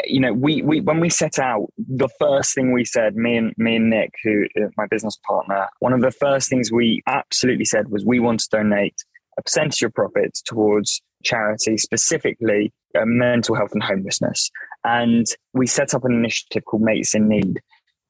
you 0.04 0.20
know, 0.20 0.32
we, 0.32 0.62
we 0.62 0.80
when 0.80 1.00
we 1.00 1.11
set 1.11 1.38
out, 1.38 1.66
the 1.78 2.09
first 2.18 2.54
thing 2.54 2.73
we 2.73 2.85
said, 2.85 3.16
me 3.16 3.37
and 3.37 3.54
me 3.59 3.76
and 3.76 3.90
Nick, 3.90 4.12
who 4.23 4.44
is 4.54 4.70
my 4.76 4.87
business 4.87 5.18
partner, 5.26 5.68
one 5.80 5.92
of 5.92 6.00
the 6.00 6.11
first 6.11 6.49
things 6.49 6.70
we 6.70 7.02
absolutely 7.06 7.64
said 7.64 7.90
was 7.90 8.04
we 8.04 8.20
want 8.20 8.40
to 8.40 8.49
donate 8.50 8.94
a 9.38 9.42
percentage 9.42 9.82
of 9.82 9.94
profits 9.94 10.42
towards 10.42 11.02
charity, 11.23 11.76
specifically 11.76 12.73
uh, 12.99 13.04
mental 13.04 13.54
health 13.54 13.73
and 13.73 13.82
homelessness. 13.82 14.50
And 14.85 15.26
we 15.52 15.66
set 15.66 15.94
up 15.94 16.04
an 16.04 16.12
initiative 16.12 16.64
called 16.64 16.82
Mates 16.82 17.14
in 17.14 17.28
Need. 17.28 17.61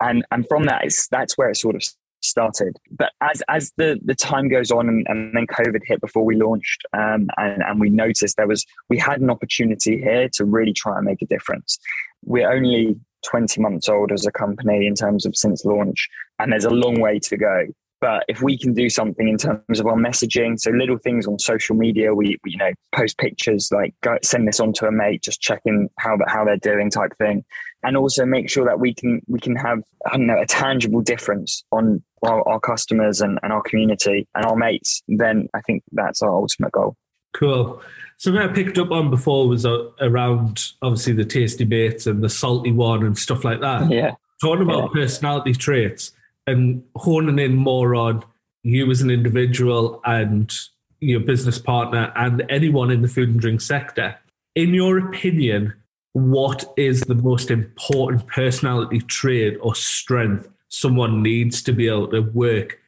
And, 0.00 0.24
and 0.30 0.46
from 0.48 0.64
that, 0.64 0.84
it's, 0.84 1.08
that's 1.08 1.36
where 1.36 1.50
it 1.50 1.56
sort 1.56 1.76
of 1.76 1.82
started. 2.22 2.76
But 2.90 3.12
as 3.20 3.42
as 3.48 3.72
the 3.76 3.98
the 4.04 4.14
time 4.14 4.48
goes 4.48 4.70
on, 4.70 4.88
and, 4.88 5.06
and 5.08 5.34
then 5.34 5.46
COVID 5.46 5.80
hit 5.84 6.00
before 6.00 6.24
we 6.24 6.36
launched, 6.36 6.82
um, 6.92 7.28
and 7.36 7.62
and 7.62 7.80
we 7.80 7.90
noticed 7.90 8.36
there 8.36 8.46
was 8.46 8.64
we 8.88 8.98
had 8.98 9.20
an 9.20 9.30
opportunity 9.30 9.98
here 9.98 10.28
to 10.34 10.44
really 10.44 10.72
try 10.72 10.96
and 10.96 11.06
make 11.06 11.22
a 11.22 11.26
difference. 11.26 11.78
We're 12.24 12.50
only 12.50 12.96
20 13.26 13.60
months 13.60 13.88
old 13.88 14.12
as 14.12 14.26
a 14.26 14.32
company 14.32 14.86
in 14.86 14.94
terms 14.94 15.26
of 15.26 15.36
since 15.36 15.64
launch, 15.64 16.08
and 16.38 16.52
there's 16.52 16.64
a 16.64 16.70
long 16.70 17.00
way 17.00 17.18
to 17.20 17.36
go. 17.36 17.66
But 18.00 18.24
if 18.28 18.40
we 18.40 18.56
can 18.56 18.72
do 18.72 18.88
something 18.88 19.28
in 19.28 19.36
terms 19.36 19.78
of 19.78 19.86
our 19.86 19.96
messaging, 19.96 20.58
so 20.58 20.70
little 20.70 20.96
things 20.96 21.26
on 21.26 21.38
social 21.38 21.76
media, 21.76 22.14
we, 22.14 22.38
we 22.44 22.52
you 22.52 22.56
know 22.56 22.72
post 22.94 23.18
pictures 23.18 23.70
like 23.70 23.94
go, 24.02 24.16
send 24.22 24.48
this 24.48 24.58
on 24.58 24.72
to 24.74 24.86
a 24.86 24.92
mate, 24.92 25.22
just 25.22 25.40
checking 25.40 25.88
how 25.98 26.16
how 26.26 26.44
they're 26.44 26.56
doing 26.56 26.90
type 26.90 27.12
thing, 27.18 27.44
and 27.82 27.96
also 27.96 28.24
make 28.24 28.50
sure 28.50 28.64
that 28.64 28.80
we 28.80 28.94
can 28.94 29.20
we 29.26 29.40
can 29.40 29.56
have 29.56 29.82
I 30.06 30.16
don't 30.16 30.26
know 30.26 30.40
a 30.40 30.46
tangible 30.46 31.00
difference 31.00 31.64
on 31.72 32.02
our, 32.22 32.46
our 32.48 32.60
customers 32.60 33.20
and, 33.20 33.38
and 33.42 33.52
our 33.52 33.62
community 33.62 34.28
and 34.34 34.44
our 34.44 34.56
mates. 34.56 35.02
Then 35.08 35.48
I 35.54 35.60
think 35.62 35.82
that's 35.92 36.22
our 36.22 36.30
ultimate 36.30 36.72
goal. 36.72 36.96
Cool. 37.32 37.80
Something 38.18 38.42
I 38.42 38.48
picked 38.48 38.76
up 38.76 38.90
on 38.90 39.08
before 39.08 39.48
was 39.48 39.64
uh, 39.64 39.88
around 40.00 40.72
obviously 40.82 41.14
the 41.14 41.24
tasty 41.24 41.64
bits 41.64 42.06
and 42.06 42.22
the 42.22 42.28
salty 42.28 42.72
one 42.72 43.04
and 43.04 43.16
stuff 43.16 43.44
like 43.44 43.60
that. 43.60 43.90
Yeah. 43.90 44.12
Talking 44.42 44.62
about 44.62 44.90
yeah. 44.94 45.02
personality 45.02 45.54
traits 45.54 46.12
and 46.46 46.82
honing 46.96 47.38
in 47.38 47.56
more 47.56 47.94
on 47.94 48.24
you 48.62 48.90
as 48.90 49.00
an 49.00 49.10
individual 49.10 50.00
and 50.04 50.52
your 51.00 51.20
business 51.20 51.58
partner 51.58 52.12
and 52.14 52.44
anyone 52.50 52.90
in 52.90 53.02
the 53.02 53.08
food 53.08 53.30
and 53.30 53.40
drink 53.40 53.60
sector. 53.60 54.16
In 54.54 54.74
your 54.74 54.98
opinion, 54.98 55.74
what 56.12 56.72
is 56.76 57.02
the 57.02 57.14
most 57.14 57.50
important 57.50 58.26
personality 58.26 59.00
trait 59.00 59.56
or 59.60 59.74
strength 59.74 60.48
someone 60.68 61.22
needs 61.22 61.62
to 61.62 61.72
be 61.72 61.88
able 61.88 62.08
to 62.08 62.20
work 62.20 62.78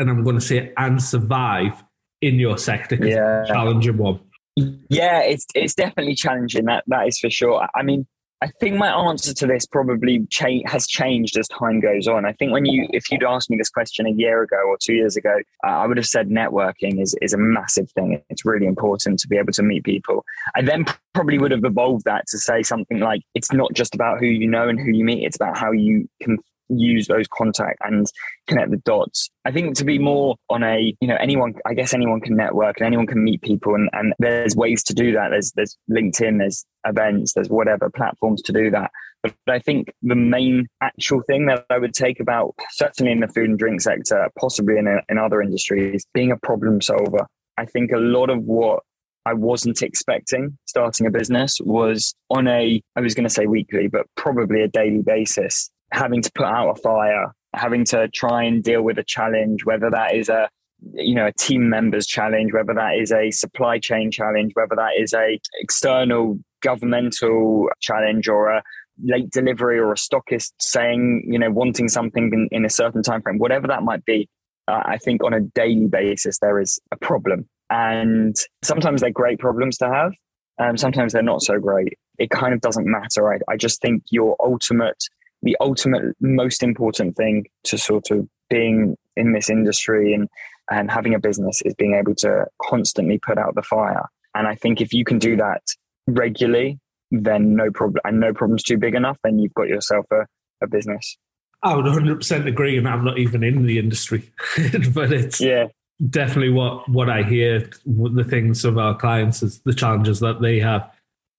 and 0.00 0.08
I'm 0.08 0.24
going 0.24 0.36
to 0.36 0.40
say 0.40 0.72
and 0.78 1.02
survive 1.02 1.84
in 2.22 2.36
your 2.36 2.56
sector 2.58 2.96
yeah. 2.96 3.44
challenging 3.46 3.98
one. 3.98 4.20
Yeah, 4.56 5.20
it's 5.22 5.46
it's 5.54 5.74
definitely 5.74 6.14
challenging. 6.14 6.64
That 6.64 6.84
that 6.88 7.06
is 7.06 7.18
for 7.18 7.30
sure. 7.30 7.68
I 7.74 7.82
mean, 7.82 8.06
I 8.42 8.48
think 8.58 8.76
my 8.76 8.88
answer 8.88 9.34
to 9.34 9.46
this 9.46 9.66
probably 9.66 10.26
cha- 10.30 10.66
has 10.66 10.86
changed 10.86 11.36
as 11.36 11.46
time 11.48 11.78
goes 11.78 12.08
on. 12.08 12.24
I 12.24 12.32
think 12.32 12.52
when 12.52 12.64
you, 12.64 12.88
if 12.90 13.10
you'd 13.10 13.22
asked 13.22 13.50
me 13.50 13.58
this 13.58 13.68
question 13.68 14.06
a 14.06 14.10
year 14.10 14.42
ago 14.42 14.56
or 14.66 14.78
two 14.80 14.94
years 14.94 15.14
ago, 15.14 15.34
uh, 15.66 15.70
I 15.70 15.86
would 15.86 15.98
have 15.98 16.06
said 16.06 16.30
networking 16.30 17.02
is, 17.02 17.14
is 17.20 17.34
a 17.34 17.38
massive 17.38 17.90
thing. 17.90 18.22
It's 18.30 18.46
really 18.46 18.66
important 18.66 19.18
to 19.20 19.28
be 19.28 19.36
able 19.36 19.52
to 19.52 19.62
meet 19.62 19.84
people. 19.84 20.24
I 20.54 20.62
then 20.62 20.86
probably 21.12 21.38
would 21.38 21.50
have 21.50 21.64
evolved 21.64 22.06
that 22.06 22.26
to 22.28 22.38
say 22.38 22.62
something 22.62 22.98
like, 22.98 23.20
it's 23.34 23.52
not 23.52 23.74
just 23.74 23.94
about 23.94 24.20
who 24.20 24.26
you 24.26 24.48
know 24.48 24.68
and 24.68 24.80
who 24.80 24.90
you 24.90 25.04
meet, 25.04 25.26
it's 25.26 25.36
about 25.36 25.58
how 25.58 25.72
you 25.72 26.08
can 26.22 26.38
use 26.70 27.06
those 27.06 27.26
contacts 27.28 27.78
and 27.82 28.06
connect 28.46 28.70
the 28.70 28.76
dots. 28.78 29.30
I 29.44 29.52
think 29.52 29.76
to 29.76 29.84
be 29.84 29.98
more 29.98 30.36
on 30.48 30.62
a, 30.62 30.94
you 31.00 31.08
know, 31.08 31.16
anyone, 31.20 31.54
I 31.66 31.74
guess 31.74 31.94
anyone 31.94 32.20
can 32.20 32.36
network 32.36 32.76
and 32.78 32.86
anyone 32.86 33.06
can 33.06 33.22
meet 33.22 33.42
people 33.42 33.74
and, 33.74 33.88
and 33.92 34.14
there's 34.18 34.56
ways 34.56 34.82
to 34.84 34.94
do 34.94 35.12
that. 35.12 35.30
There's, 35.30 35.52
there's 35.52 35.76
LinkedIn, 35.90 36.38
there's 36.38 36.64
events, 36.86 37.34
there's 37.34 37.48
whatever 37.48 37.90
platforms 37.90 38.42
to 38.42 38.52
do 38.52 38.70
that. 38.70 38.90
But 39.22 39.34
I 39.48 39.58
think 39.58 39.92
the 40.02 40.14
main 40.14 40.66
actual 40.82 41.22
thing 41.22 41.46
that 41.46 41.66
I 41.68 41.78
would 41.78 41.92
take 41.92 42.20
about, 42.20 42.54
certainly 42.70 43.12
in 43.12 43.20
the 43.20 43.28
food 43.28 43.50
and 43.50 43.58
drink 43.58 43.82
sector, 43.82 44.28
possibly 44.38 44.78
in, 44.78 44.86
a, 44.86 45.00
in 45.08 45.18
other 45.18 45.42
industries, 45.42 46.06
being 46.14 46.32
a 46.32 46.38
problem 46.38 46.80
solver. 46.80 47.26
I 47.58 47.66
think 47.66 47.92
a 47.92 47.98
lot 47.98 48.30
of 48.30 48.44
what 48.44 48.82
I 49.26 49.34
wasn't 49.34 49.82
expecting 49.82 50.56
starting 50.64 51.06
a 51.06 51.10
business 51.10 51.58
was 51.60 52.14
on 52.30 52.48
a, 52.48 52.80
I 52.96 53.00
was 53.00 53.14
going 53.14 53.24
to 53.24 53.30
say 53.30 53.46
weekly, 53.46 53.86
but 53.86 54.06
probably 54.16 54.62
a 54.62 54.68
daily 54.68 55.02
basis, 55.02 55.70
having 55.92 56.22
to 56.22 56.30
put 56.34 56.46
out 56.46 56.70
a 56.70 56.80
fire, 56.80 57.32
having 57.54 57.84
to 57.86 58.08
try 58.08 58.44
and 58.44 58.62
deal 58.62 58.82
with 58.82 58.98
a 58.98 59.04
challenge, 59.04 59.64
whether 59.64 59.90
that 59.90 60.14
is 60.14 60.28
a 60.28 60.48
you 60.92 61.14
know 61.14 61.26
a 61.26 61.32
team 61.32 61.68
members 61.68 62.06
challenge, 62.06 62.52
whether 62.52 62.74
that 62.74 62.96
is 62.96 63.12
a 63.12 63.30
supply 63.30 63.78
chain 63.78 64.10
challenge, 64.10 64.52
whether 64.54 64.76
that 64.76 64.92
is 64.98 65.12
a 65.12 65.38
external 65.60 66.38
governmental 66.62 67.68
challenge 67.80 68.28
or 68.28 68.48
a 68.48 68.62
late 69.02 69.30
delivery 69.30 69.78
or 69.78 69.92
a 69.92 69.96
stockist 69.96 70.52
saying 70.58 71.24
you 71.26 71.38
know 71.38 71.50
wanting 71.50 71.88
something 71.88 72.30
in, 72.32 72.48
in 72.50 72.64
a 72.64 72.70
certain 72.70 73.02
time 73.02 73.22
frame, 73.22 73.38
whatever 73.38 73.66
that 73.66 73.82
might 73.82 74.04
be. 74.04 74.28
Uh, 74.68 74.82
I 74.84 74.98
think 74.98 75.24
on 75.24 75.34
a 75.34 75.40
daily 75.40 75.86
basis 75.86 76.38
there 76.38 76.60
is 76.60 76.78
a 76.92 76.96
problem, 76.96 77.48
and 77.70 78.36
sometimes 78.62 79.00
they're 79.00 79.10
great 79.10 79.38
problems 79.38 79.78
to 79.78 79.88
have. 79.88 80.12
Um, 80.58 80.76
sometimes 80.76 81.14
they're 81.14 81.22
not 81.22 81.42
so 81.42 81.58
great. 81.58 81.94
It 82.18 82.28
kind 82.28 82.52
of 82.52 82.60
doesn't 82.60 82.86
matter. 82.86 83.32
I, 83.32 83.38
I 83.48 83.56
just 83.56 83.80
think 83.80 84.02
your 84.10 84.36
ultimate 84.40 85.02
the 85.42 85.56
ultimate 85.60 86.14
most 86.20 86.62
important 86.62 87.16
thing 87.16 87.46
to 87.64 87.78
sort 87.78 88.10
of 88.10 88.28
being 88.48 88.96
in 89.16 89.32
this 89.32 89.50
industry 89.50 90.12
and 90.12 90.28
and 90.70 90.90
having 90.90 91.14
a 91.14 91.18
business 91.18 91.60
is 91.64 91.74
being 91.74 91.94
able 91.94 92.14
to 92.14 92.46
constantly 92.62 93.18
put 93.18 93.38
out 93.38 93.54
the 93.54 93.62
fire. 93.62 94.04
And 94.34 94.46
i 94.46 94.54
think 94.54 94.80
if 94.80 94.92
you 94.92 95.04
can 95.04 95.18
do 95.18 95.36
that 95.36 95.62
regularly 96.06 96.78
then 97.10 97.56
no 97.56 97.70
problem 97.70 98.00
and 98.04 98.20
no 98.20 98.32
problem's 98.32 98.62
too 98.62 98.78
big 98.78 98.94
enough 98.94 99.18
then 99.24 99.38
you've 99.38 99.54
got 99.54 99.68
yourself 99.68 100.06
a, 100.12 100.26
a 100.62 100.68
business. 100.68 101.16
I 101.62 101.76
would 101.76 101.84
100% 101.84 102.46
agree 102.46 102.78
and 102.78 102.88
i'm 102.88 103.04
not 103.04 103.18
even 103.18 103.42
in 103.42 103.66
the 103.66 103.78
industry 103.78 104.30
but 104.94 105.12
it's 105.12 105.40
yeah. 105.40 105.66
definitely 106.08 106.50
what 106.50 106.88
what 106.88 107.10
i 107.10 107.22
hear 107.22 107.68
the 107.84 108.24
things 108.24 108.64
of 108.64 108.78
our 108.78 108.96
clients 108.96 109.42
is 109.42 109.60
the 109.60 109.74
challenges 109.74 110.20
that 110.20 110.40
they 110.40 110.58
have 110.60 110.90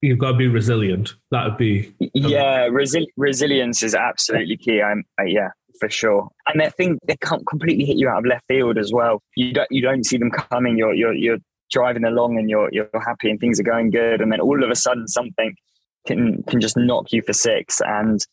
you've 0.01 0.19
got 0.19 0.31
to 0.31 0.37
be 0.37 0.47
resilient. 0.47 1.13
That 1.31 1.45
would 1.45 1.57
be 1.57 1.93
yeah. 2.13 2.67
Resi- 2.67 3.07
resilience 3.17 3.83
is 3.83 3.95
absolutely 3.95 4.57
key. 4.57 4.81
I'm 4.81 5.03
uh, 5.19 5.23
yeah 5.25 5.49
for 5.79 5.89
sure. 5.89 6.29
And 6.47 6.61
I 6.61 6.69
think 6.69 6.99
they 7.07 7.15
can't 7.17 7.45
completely 7.47 7.85
hit 7.85 7.97
you 7.97 8.09
out 8.09 8.19
of 8.19 8.25
left 8.25 8.45
field 8.47 8.77
as 8.77 8.91
well. 8.93 9.21
You 9.35 9.53
don't 9.53 9.67
you 9.71 9.81
don't 9.81 10.05
see 10.05 10.17
them 10.17 10.31
coming. 10.31 10.77
You're 10.77 10.93
you're 10.93 11.13
you're 11.13 11.37
driving 11.71 12.03
along 12.03 12.37
and 12.37 12.49
you're 12.49 12.69
you're 12.71 12.89
happy 12.93 13.29
and 13.29 13.39
things 13.39 13.59
are 13.59 13.63
going 13.63 13.91
good, 13.91 14.21
and 14.21 14.31
then 14.31 14.41
all 14.41 14.63
of 14.63 14.69
a 14.69 14.75
sudden 14.75 15.07
something 15.07 15.55
can 16.07 16.43
can 16.43 16.59
just 16.59 16.77
knock 16.77 17.11
you 17.11 17.21
for 17.21 17.33
six, 17.33 17.81
and 17.81 18.25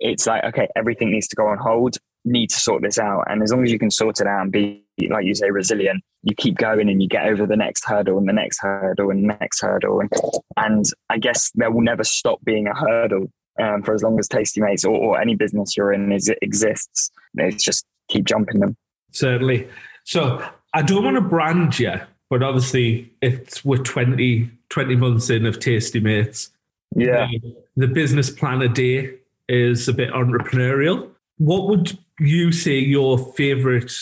it's 0.00 0.26
like 0.26 0.44
okay, 0.44 0.68
everything 0.76 1.10
needs 1.10 1.28
to 1.28 1.36
go 1.36 1.46
on 1.46 1.58
hold. 1.58 1.96
Need 2.24 2.50
to 2.50 2.58
sort 2.58 2.82
this 2.82 2.98
out, 2.98 3.24
and 3.28 3.42
as 3.42 3.52
long 3.52 3.64
as 3.64 3.70
you 3.70 3.78
can 3.78 3.90
sort 3.90 4.20
it 4.20 4.26
out 4.26 4.42
and 4.42 4.52
be 4.52 4.85
like 5.10 5.24
you 5.24 5.34
say 5.34 5.50
resilient, 5.50 6.02
you 6.22 6.34
keep 6.34 6.56
going 6.56 6.88
and 6.88 7.02
you 7.02 7.08
get 7.08 7.26
over 7.26 7.46
the 7.46 7.56
next 7.56 7.84
hurdle 7.84 8.18
and 8.18 8.28
the 8.28 8.32
next 8.32 8.58
hurdle 8.60 9.10
and 9.10 9.24
the 9.24 9.36
next 9.38 9.60
hurdle. 9.60 10.00
And, 10.00 10.10
and 10.56 10.84
I 11.10 11.18
guess 11.18 11.50
there 11.54 11.70
will 11.70 11.82
never 11.82 12.04
stop 12.04 12.42
being 12.44 12.66
a 12.66 12.74
hurdle 12.74 13.30
um, 13.60 13.82
for 13.82 13.94
as 13.94 14.02
long 14.02 14.18
as 14.18 14.28
Tasty 14.28 14.60
Mates 14.60 14.84
or, 14.84 14.96
or 14.96 15.20
any 15.20 15.34
business 15.34 15.76
you're 15.76 15.92
in 15.92 16.12
is, 16.12 16.32
exists. 16.42 17.10
It's 17.34 17.62
just 17.62 17.84
keep 18.08 18.24
jumping 18.24 18.60
them. 18.60 18.76
Certainly. 19.12 19.68
So 20.04 20.46
I 20.74 20.82
don't 20.82 21.04
want 21.04 21.16
to 21.16 21.20
brand 21.20 21.78
you, 21.78 22.00
but 22.30 22.42
obviously 22.42 23.12
it's 23.22 23.64
we're 23.64 23.78
20, 23.78 24.50
20 24.68 24.96
months 24.96 25.30
in 25.30 25.46
of 25.46 25.58
Tasty 25.58 26.00
Mates. 26.00 26.50
Yeah. 26.94 27.28
The, 27.30 27.56
the 27.76 27.88
business 27.88 28.30
plan 28.30 28.62
a 28.62 28.68
day 28.68 29.14
is 29.48 29.88
a 29.88 29.92
bit 29.92 30.10
entrepreneurial. 30.10 31.10
What 31.38 31.68
would 31.68 31.98
you 32.18 32.52
say 32.52 32.78
your 32.78 33.18
favorite 33.18 33.92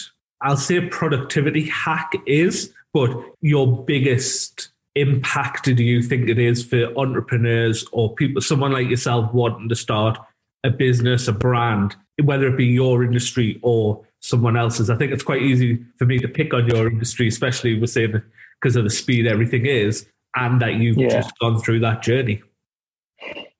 I'll 0.44 0.58
say 0.58 0.80
productivity 0.88 1.66
hack 1.68 2.12
is, 2.26 2.72
but 2.92 3.10
your 3.40 3.84
biggest 3.84 4.68
impact 4.94 5.64
do 5.64 5.82
you 5.82 6.02
think 6.02 6.28
it 6.28 6.38
is 6.38 6.64
for 6.64 6.96
entrepreneurs 6.98 7.84
or 7.92 8.14
people, 8.14 8.42
someone 8.42 8.70
like 8.70 8.88
yourself 8.88 9.32
wanting 9.32 9.70
to 9.70 9.74
start 9.74 10.18
a 10.62 10.70
business, 10.70 11.26
a 11.28 11.32
brand, 11.32 11.96
whether 12.22 12.46
it 12.46 12.56
be 12.58 12.66
your 12.66 13.02
industry 13.02 13.58
or 13.62 14.04
someone 14.20 14.56
else's? 14.56 14.90
I 14.90 14.96
think 14.96 15.12
it's 15.12 15.24
quite 15.24 15.42
easy 15.42 15.82
for 15.96 16.04
me 16.04 16.18
to 16.18 16.28
pick 16.28 16.52
on 16.52 16.68
your 16.68 16.88
industry, 16.88 17.26
especially 17.26 17.80
with 17.80 17.90
saying 17.90 18.20
because 18.60 18.76
of 18.76 18.84
the 18.84 18.90
speed 18.90 19.26
everything 19.26 19.64
is, 19.64 20.06
and 20.36 20.60
that 20.60 20.74
you've 20.74 20.98
yeah. 20.98 21.08
just 21.08 21.38
gone 21.38 21.58
through 21.58 21.80
that 21.80 22.02
journey. 22.02 22.42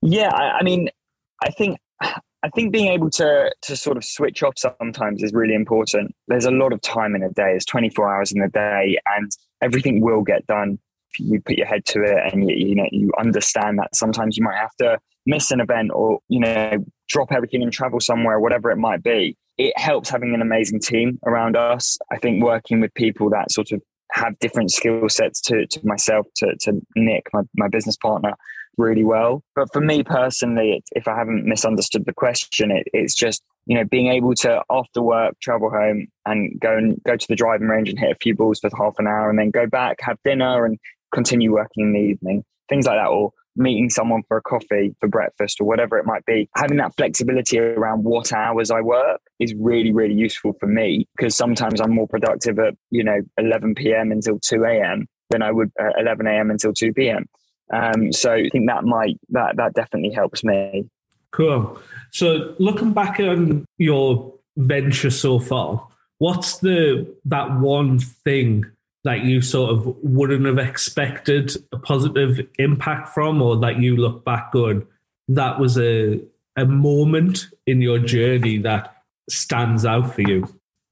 Yeah, 0.03 0.29
I, 0.31 0.59
I 0.59 0.63
mean, 0.63 0.89
I 1.41 1.49
think 1.49 1.79
I 2.43 2.49
think 2.49 2.71
being 2.71 2.91
able 2.91 3.09
to 3.11 3.51
to 3.63 3.75
sort 3.75 3.97
of 3.97 4.03
switch 4.03 4.43
off 4.43 4.53
sometimes 4.57 5.23
is 5.23 5.33
really 5.33 5.55
important. 5.55 6.15
There's 6.27 6.45
a 6.45 6.51
lot 6.51 6.73
of 6.73 6.81
time 6.81 7.15
in 7.15 7.23
a 7.23 7.29
day. 7.29 7.53
It's 7.55 7.65
24 7.65 8.15
hours 8.15 8.31
in 8.31 8.41
a 8.41 8.49
day, 8.49 8.97
and 9.15 9.31
everything 9.61 10.01
will 10.01 10.21
get 10.21 10.45
done. 10.47 10.77
If 11.11 11.19
you 11.19 11.41
put 11.41 11.55
your 11.55 11.65
head 11.65 11.85
to 11.85 12.03
it, 12.03 12.33
and 12.33 12.49
you, 12.49 12.55
you 12.55 12.75
know 12.75 12.87
you 12.91 13.11
understand 13.19 13.79
that 13.79 13.95
sometimes 13.95 14.37
you 14.37 14.43
might 14.43 14.57
have 14.57 14.75
to 14.79 14.99
miss 15.25 15.49
an 15.51 15.59
event 15.59 15.91
or 15.93 16.19
you 16.29 16.39
know 16.39 16.85
drop 17.07 17.31
everything 17.31 17.63
and 17.63 17.71
travel 17.71 17.99
somewhere, 17.99 18.39
whatever 18.39 18.71
it 18.71 18.77
might 18.77 19.03
be. 19.03 19.37
It 19.57 19.77
helps 19.77 20.09
having 20.09 20.33
an 20.33 20.41
amazing 20.41 20.81
team 20.81 21.19
around 21.25 21.55
us. 21.55 21.97
I 22.11 22.17
think 22.17 22.43
working 22.43 22.81
with 22.81 22.93
people 22.93 23.29
that 23.29 23.51
sort 23.51 23.71
of 23.71 23.81
have 24.11 24.37
different 24.39 24.71
skill 24.71 25.07
sets 25.09 25.41
to, 25.41 25.65
to 25.67 25.79
myself, 25.85 26.27
to, 26.37 26.55
to 26.61 26.81
Nick, 26.95 27.27
my, 27.33 27.41
my 27.55 27.67
business 27.67 27.97
partner, 27.97 28.33
really 28.77 29.03
well. 29.03 29.43
But 29.55 29.71
for 29.71 29.81
me 29.81 30.03
personally, 30.03 30.83
if 30.91 31.07
I 31.07 31.15
haven't 31.15 31.45
misunderstood 31.45 32.05
the 32.05 32.13
question, 32.13 32.71
it, 32.71 32.87
it's 32.93 33.15
just 33.15 33.43
you 33.65 33.75
know 33.75 33.83
being 33.83 34.07
able 34.07 34.35
to 34.35 34.61
after 34.69 35.01
work 35.01 35.35
travel 35.41 35.69
home 35.69 36.07
and 36.25 36.59
go 36.59 36.75
and 36.75 37.01
go 37.03 37.17
to 37.17 37.27
the 37.27 37.35
driving 37.35 37.67
range 37.67 37.89
and 37.89 37.99
hit 37.99 38.11
a 38.11 38.19
few 38.21 38.35
balls 38.35 38.59
for 38.59 38.69
half 38.77 38.95
an 38.99 39.07
hour, 39.07 39.29
and 39.29 39.39
then 39.39 39.51
go 39.51 39.67
back, 39.67 39.97
have 40.01 40.17
dinner, 40.23 40.65
and 40.65 40.77
continue 41.13 41.53
working 41.53 41.85
in 41.85 41.93
the 41.93 41.99
evening. 41.99 42.43
Things 42.69 42.85
like 42.85 42.97
that, 42.97 43.07
or 43.07 43.31
meeting 43.55 43.89
someone 43.89 44.23
for 44.27 44.37
a 44.37 44.41
coffee 44.41 44.95
for 44.99 45.07
breakfast 45.07 45.61
or 45.61 45.65
whatever 45.65 45.97
it 45.97 46.05
might 46.05 46.25
be 46.25 46.49
having 46.55 46.77
that 46.77 46.95
flexibility 46.97 47.57
around 47.57 48.03
what 48.03 48.33
hours 48.33 48.69
i 48.69 48.81
work 48.81 49.21
is 49.39 49.53
really 49.57 49.93
really 49.93 50.13
useful 50.13 50.53
for 50.59 50.67
me 50.67 51.07
because 51.15 51.35
sometimes 51.35 51.79
i'm 51.79 51.93
more 51.93 52.07
productive 52.07 52.59
at 52.59 52.73
you 52.91 53.03
know 53.03 53.19
11 53.37 53.75
p.m 53.75 54.11
until 54.11 54.39
2 54.39 54.63
a.m 54.65 55.07
than 55.29 55.41
i 55.41 55.51
would 55.51 55.71
at 55.79 55.93
11 55.99 56.27
a.m 56.27 56.51
until 56.51 56.73
2 56.73 56.93
p.m 56.93 57.25
um, 57.73 58.11
so 58.11 58.33
I 58.33 58.49
think 58.49 58.67
that 58.67 58.83
might 58.83 59.17
that 59.29 59.57
that 59.57 59.73
definitely 59.73 60.11
helps 60.11 60.43
me. 60.43 60.87
Cool. 61.31 61.79
So 62.11 62.55
looking 62.59 62.93
back 62.93 63.19
on 63.19 63.65
your 63.77 64.33
venture 64.55 65.09
so 65.09 65.39
far, 65.39 65.87
what's 66.19 66.59
the 66.59 67.13
that 67.25 67.59
one 67.59 67.99
thing 67.99 68.65
that 69.03 69.23
you 69.23 69.41
sort 69.41 69.71
of 69.71 69.85
wouldn't 70.01 70.45
have 70.45 70.57
expected 70.57 71.55
a 71.71 71.77
positive 71.77 72.47
impact 72.57 73.09
from, 73.09 73.41
or 73.41 73.57
that 73.57 73.79
you 73.79 73.95
look 73.95 74.23
back 74.23 74.51
on 74.55 74.85
that 75.27 75.59
was 75.59 75.77
a 75.77 76.21
a 76.57 76.65
moment 76.65 77.47
in 77.67 77.81
your 77.81 77.99
journey 77.99 78.57
that 78.59 78.95
stands 79.29 79.85
out 79.85 80.13
for 80.13 80.21
you? 80.21 80.47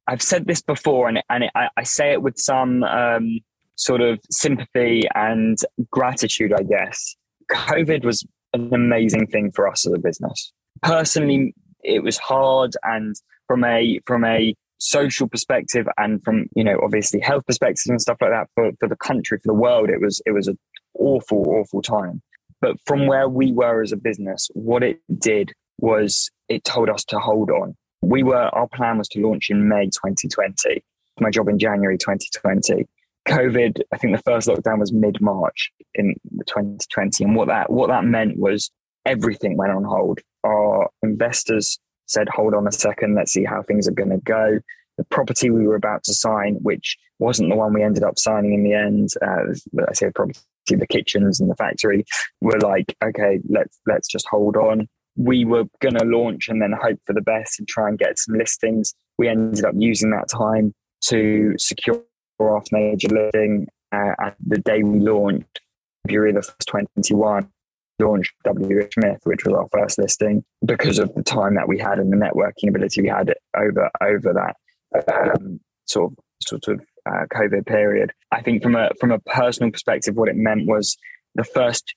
I've 0.07 0.21
said 0.21 0.47
this 0.47 0.61
before, 0.61 1.07
and 1.07 1.23
and 1.29 1.45
it, 1.45 1.51
I, 1.55 1.69
I, 1.77 1.83
say 1.83 2.11
it 2.11 2.21
with 2.21 2.37
some 2.37 2.83
um, 2.83 3.39
sort 3.75 4.01
of 4.01 4.19
sympathy 4.31 5.03
and 5.15 5.57
gratitude, 5.91 6.53
I 6.53 6.63
guess. 6.63 7.15
COVID 7.51 8.05
was 8.05 8.25
an 8.53 8.73
amazing 8.73 9.27
thing 9.27 9.51
for 9.51 9.67
us 9.67 9.85
as 9.85 9.93
a 9.93 9.99
business. 9.99 10.53
Personally, 10.81 11.53
it 11.83 12.03
was 12.03 12.17
hard 12.17 12.75
and 12.83 13.15
from 13.47 13.63
a 13.63 13.99
from 14.05 14.23
a 14.23 14.55
social 14.79 15.27
perspective 15.27 15.87
and 15.97 16.21
from, 16.23 16.45
you 16.55 16.63
know, 16.63 16.77
obviously 16.83 17.19
health 17.19 17.45
perspectives 17.45 17.87
and 17.87 18.01
stuff 18.01 18.17
like 18.19 18.31
that 18.31 18.49
for, 18.53 18.71
for 18.79 18.89
the 18.89 18.97
country, 18.97 19.37
for 19.37 19.47
the 19.47 19.53
world, 19.59 19.89
it 19.89 20.01
was 20.01 20.21
it 20.25 20.31
was 20.31 20.47
an 20.47 20.57
awful, 20.95 21.43
awful 21.47 21.81
time. 21.81 22.21
But 22.61 22.77
from 22.85 23.07
where 23.07 23.27
we 23.27 23.51
were 23.51 23.81
as 23.81 23.91
a 23.91 23.97
business, 23.97 24.49
what 24.53 24.83
it 24.83 24.99
did 25.17 25.51
was 25.79 26.29
it 26.47 26.63
told 26.63 26.89
us 26.89 27.03
to 27.05 27.19
hold 27.19 27.49
on. 27.49 27.75
We 28.01 28.23
were 28.23 28.49
our 28.55 28.67
plan 28.67 28.97
was 28.97 29.07
to 29.09 29.21
launch 29.21 29.49
in 29.49 29.67
May 29.67 29.85
2020. 29.85 30.83
My 31.19 31.29
job 31.29 31.47
in 31.47 31.59
January 31.59 31.97
2020 31.97 32.85
COVID, 33.27 33.81
I 33.93 33.97
think 33.97 34.15
the 34.15 34.21
first 34.23 34.47
lockdown 34.47 34.79
was 34.79 34.91
mid 34.91 35.21
March 35.21 35.71
in 35.95 36.15
2020, 36.47 37.23
and 37.23 37.35
what 37.35 37.47
that 37.47 37.71
what 37.71 37.87
that 37.87 38.03
meant 38.03 38.37
was 38.37 38.71
everything 39.05 39.57
went 39.57 39.71
on 39.71 39.83
hold. 39.83 40.19
Our 40.43 40.89
investors 41.03 41.79
said, 42.05 42.27
"Hold 42.29 42.53
on 42.53 42.67
a 42.67 42.71
second, 42.71 43.15
let's 43.15 43.31
see 43.31 43.45
how 43.45 43.63
things 43.63 43.87
are 43.87 43.93
going 43.93 44.09
to 44.09 44.17
go." 44.17 44.59
The 44.97 45.05
property 45.05 45.49
we 45.49 45.65
were 45.65 45.75
about 45.75 46.03
to 46.03 46.13
sign, 46.13 46.55
which 46.61 46.97
wasn't 47.19 47.49
the 47.49 47.55
one 47.55 47.73
we 47.73 47.83
ended 47.83 48.03
up 48.03 48.19
signing 48.19 48.53
in 48.53 48.63
the 48.63 48.73
end, 48.73 49.09
uh, 49.21 49.53
I 49.87 49.93
say 49.93 50.11
property, 50.11 50.39
the 50.67 50.87
kitchens 50.87 51.39
and 51.39 51.49
the 51.49 51.55
factory, 51.55 52.05
were 52.41 52.59
like, 52.59 52.95
"Okay, 53.03 53.39
let's 53.47 53.79
let's 53.87 54.07
just 54.07 54.27
hold 54.27 54.57
on." 54.57 54.87
We 55.15 55.45
were 55.45 55.65
going 55.79 55.95
to 55.95 56.05
launch 56.05 56.49
and 56.49 56.61
then 56.61 56.73
hope 56.73 56.99
for 57.05 57.13
the 57.13 57.21
best 57.21 57.59
and 57.59 57.67
try 57.67 57.87
and 57.87 57.99
get 57.99 58.17
some 58.17 58.35
listings. 58.35 58.93
We 59.17 59.29
ended 59.29 59.63
up 59.63 59.75
using 59.77 60.09
that 60.09 60.27
time 60.27 60.73
to 61.05 61.53
secure 61.57 62.01
off 62.39 62.67
major 62.71 63.07
listing. 63.07 63.67
Uh, 63.91 64.13
and 64.19 64.33
the 64.45 64.59
day 64.59 64.83
we 64.83 64.99
launched, 64.99 65.61
February 66.05 66.31
the 66.31 66.41
first 66.41 66.67
21, 66.67 67.47
launched 67.99 68.33
WHSmith, 68.45 69.19
which 69.23 69.45
was 69.45 69.53
our 69.53 69.67
first 69.71 69.97
listing, 69.97 70.43
because 70.65 70.99
of 70.99 71.13
the 71.15 71.23
time 71.23 71.55
that 71.55 71.67
we 71.67 71.77
had 71.77 71.99
and 71.99 72.11
the 72.11 72.17
networking 72.17 72.69
ability 72.69 73.01
we 73.01 73.09
had 73.09 73.33
over 73.55 73.89
over 74.01 74.33
that 74.33 74.55
um, 75.07 75.59
sort 75.85 76.11
of 76.11 76.17
sort 76.41 76.67
of 76.67 76.81
uh, 77.05 77.25
COVID 77.33 77.65
period. 77.65 78.11
I 78.31 78.41
think 78.41 78.63
from 78.63 78.75
a 78.75 78.89
from 78.99 79.11
a 79.11 79.19
personal 79.19 79.71
perspective, 79.71 80.15
what 80.15 80.29
it 80.29 80.35
meant 80.35 80.67
was 80.67 80.97
the 81.35 81.43
first 81.43 81.93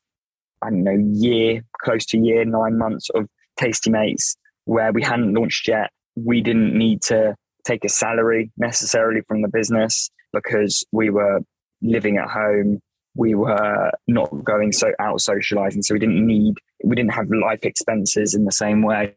I 0.62 0.70
don't 0.70 0.84
know 0.84 1.12
year, 1.12 1.62
close 1.82 2.06
to 2.06 2.18
year, 2.18 2.44
nine 2.44 2.78
months 2.78 3.10
of 3.10 3.28
Tasty 3.58 3.90
Mates, 3.90 4.36
where 4.64 4.92
we 4.92 5.02
hadn't 5.02 5.34
launched 5.34 5.68
yet. 5.68 5.90
We 6.14 6.40
didn't 6.40 6.76
need 6.76 7.02
to 7.02 7.36
take 7.66 7.84
a 7.84 7.88
salary 7.88 8.50
necessarily 8.56 9.20
from 9.28 9.42
the 9.42 9.48
business 9.48 10.10
because 10.32 10.84
we 10.92 11.10
were 11.10 11.40
living 11.82 12.16
at 12.16 12.28
home. 12.28 12.80
We 13.14 13.34
were 13.34 13.90
not 14.06 14.44
going 14.44 14.72
so 14.72 14.92
out 14.98 15.20
socializing 15.20 15.82
so 15.82 15.94
we 15.94 16.00
didn't 16.00 16.24
need 16.26 16.54
we 16.84 16.94
didn't 16.94 17.14
have 17.14 17.28
life 17.30 17.60
expenses 17.62 18.34
in 18.34 18.44
the 18.44 18.52
same 18.52 18.82
way. 18.82 19.14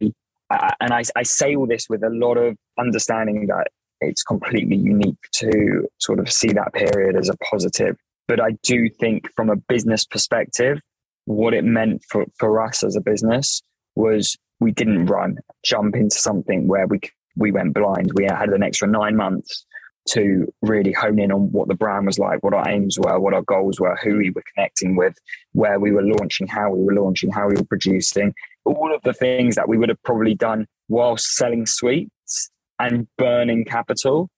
Uh, 0.50 0.72
and 0.80 0.94
I, 0.94 1.04
I 1.16 1.24
say 1.24 1.56
all 1.56 1.68
this 1.68 1.88
with 1.90 2.04
a 2.04 2.10
lot 2.10 2.38
of 2.38 2.56
understanding 2.80 3.48
that 3.48 3.68
it's 4.02 4.24
completely 4.24 4.78
unique 4.78 5.20
to 5.34 5.88
sort 6.00 6.20
of 6.20 6.32
see 6.32 6.54
that 6.54 6.74
period 6.74 7.16
as 7.16 7.30
a 7.30 7.38
positive. 7.38 7.98
But 8.28 8.40
i 8.40 8.52
do 8.64 8.90
think 9.00 9.28
from 9.36 9.50
a 9.50 9.56
business 9.56 10.06
perspective 10.06 10.80
what 11.26 11.54
it 11.54 11.64
meant 11.64 12.04
for, 12.10 12.26
for 12.38 12.62
us 12.62 12.84
as 12.84 12.96
a 12.96 13.02
business 13.02 13.62
was 13.96 14.38
we 14.60 14.72
didn't 14.72 15.06
run 15.06 15.38
jump 15.64 15.96
into 15.96 16.18
something 16.18 16.68
where 16.68 16.88
we 16.88 17.00
we 17.36 17.52
went 17.52 17.74
blind 17.74 18.12
we 18.16 18.26
had 18.26 18.50
an 18.50 18.64
extra 18.64 18.88
nine 18.88 19.16
months 19.16 19.66
to 20.10 20.52
really 20.62 20.92
hone 20.92 21.20
in 21.20 21.32
on 21.32 21.52
what 21.52 21.68
the 21.68 21.76
brand 21.76 22.06
was 22.06 22.18
like, 22.18 22.42
what 22.44 22.54
our 22.54 22.68
aims 22.68 22.98
were, 23.00 23.20
what 23.20 23.34
our 23.34 23.44
goals 23.44 23.80
were, 23.80 23.96
who 23.98 24.18
we 24.18 24.32
were 24.32 24.44
connecting 24.56 24.96
with, 24.96 25.16
where 25.54 25.80
we 25.80 25.92
were 25.92 26.02
launching, 26.02 26.48
how 26.48 26.72
we 26.72 26.84
were 26.84 26.94
launching, 26.94 27.32
how 27.32 27.48
we 27.48 27.56
were 27.56 27.66
producing, 27.66 28.34
all 28.66 28.94
of 28.94 29.02
the 29.04 29.14
things 29.14 29.56
that 29.56 29.68
we 29.68 29.78
would 29.78 29.90
have 29.90 30.02
probably 30.04 30.34
done 30.34 30.66
whilst 30.88 31.36
selling 31.36 31.66
sweets 31.66 32.50
and 32.80 33.08
burning 33.18 33.66
capital, 33.66 34.30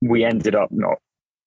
we 0.00 0.24
ended 0.24 0.54
up 0.54 0.70
not. 0.72 0.98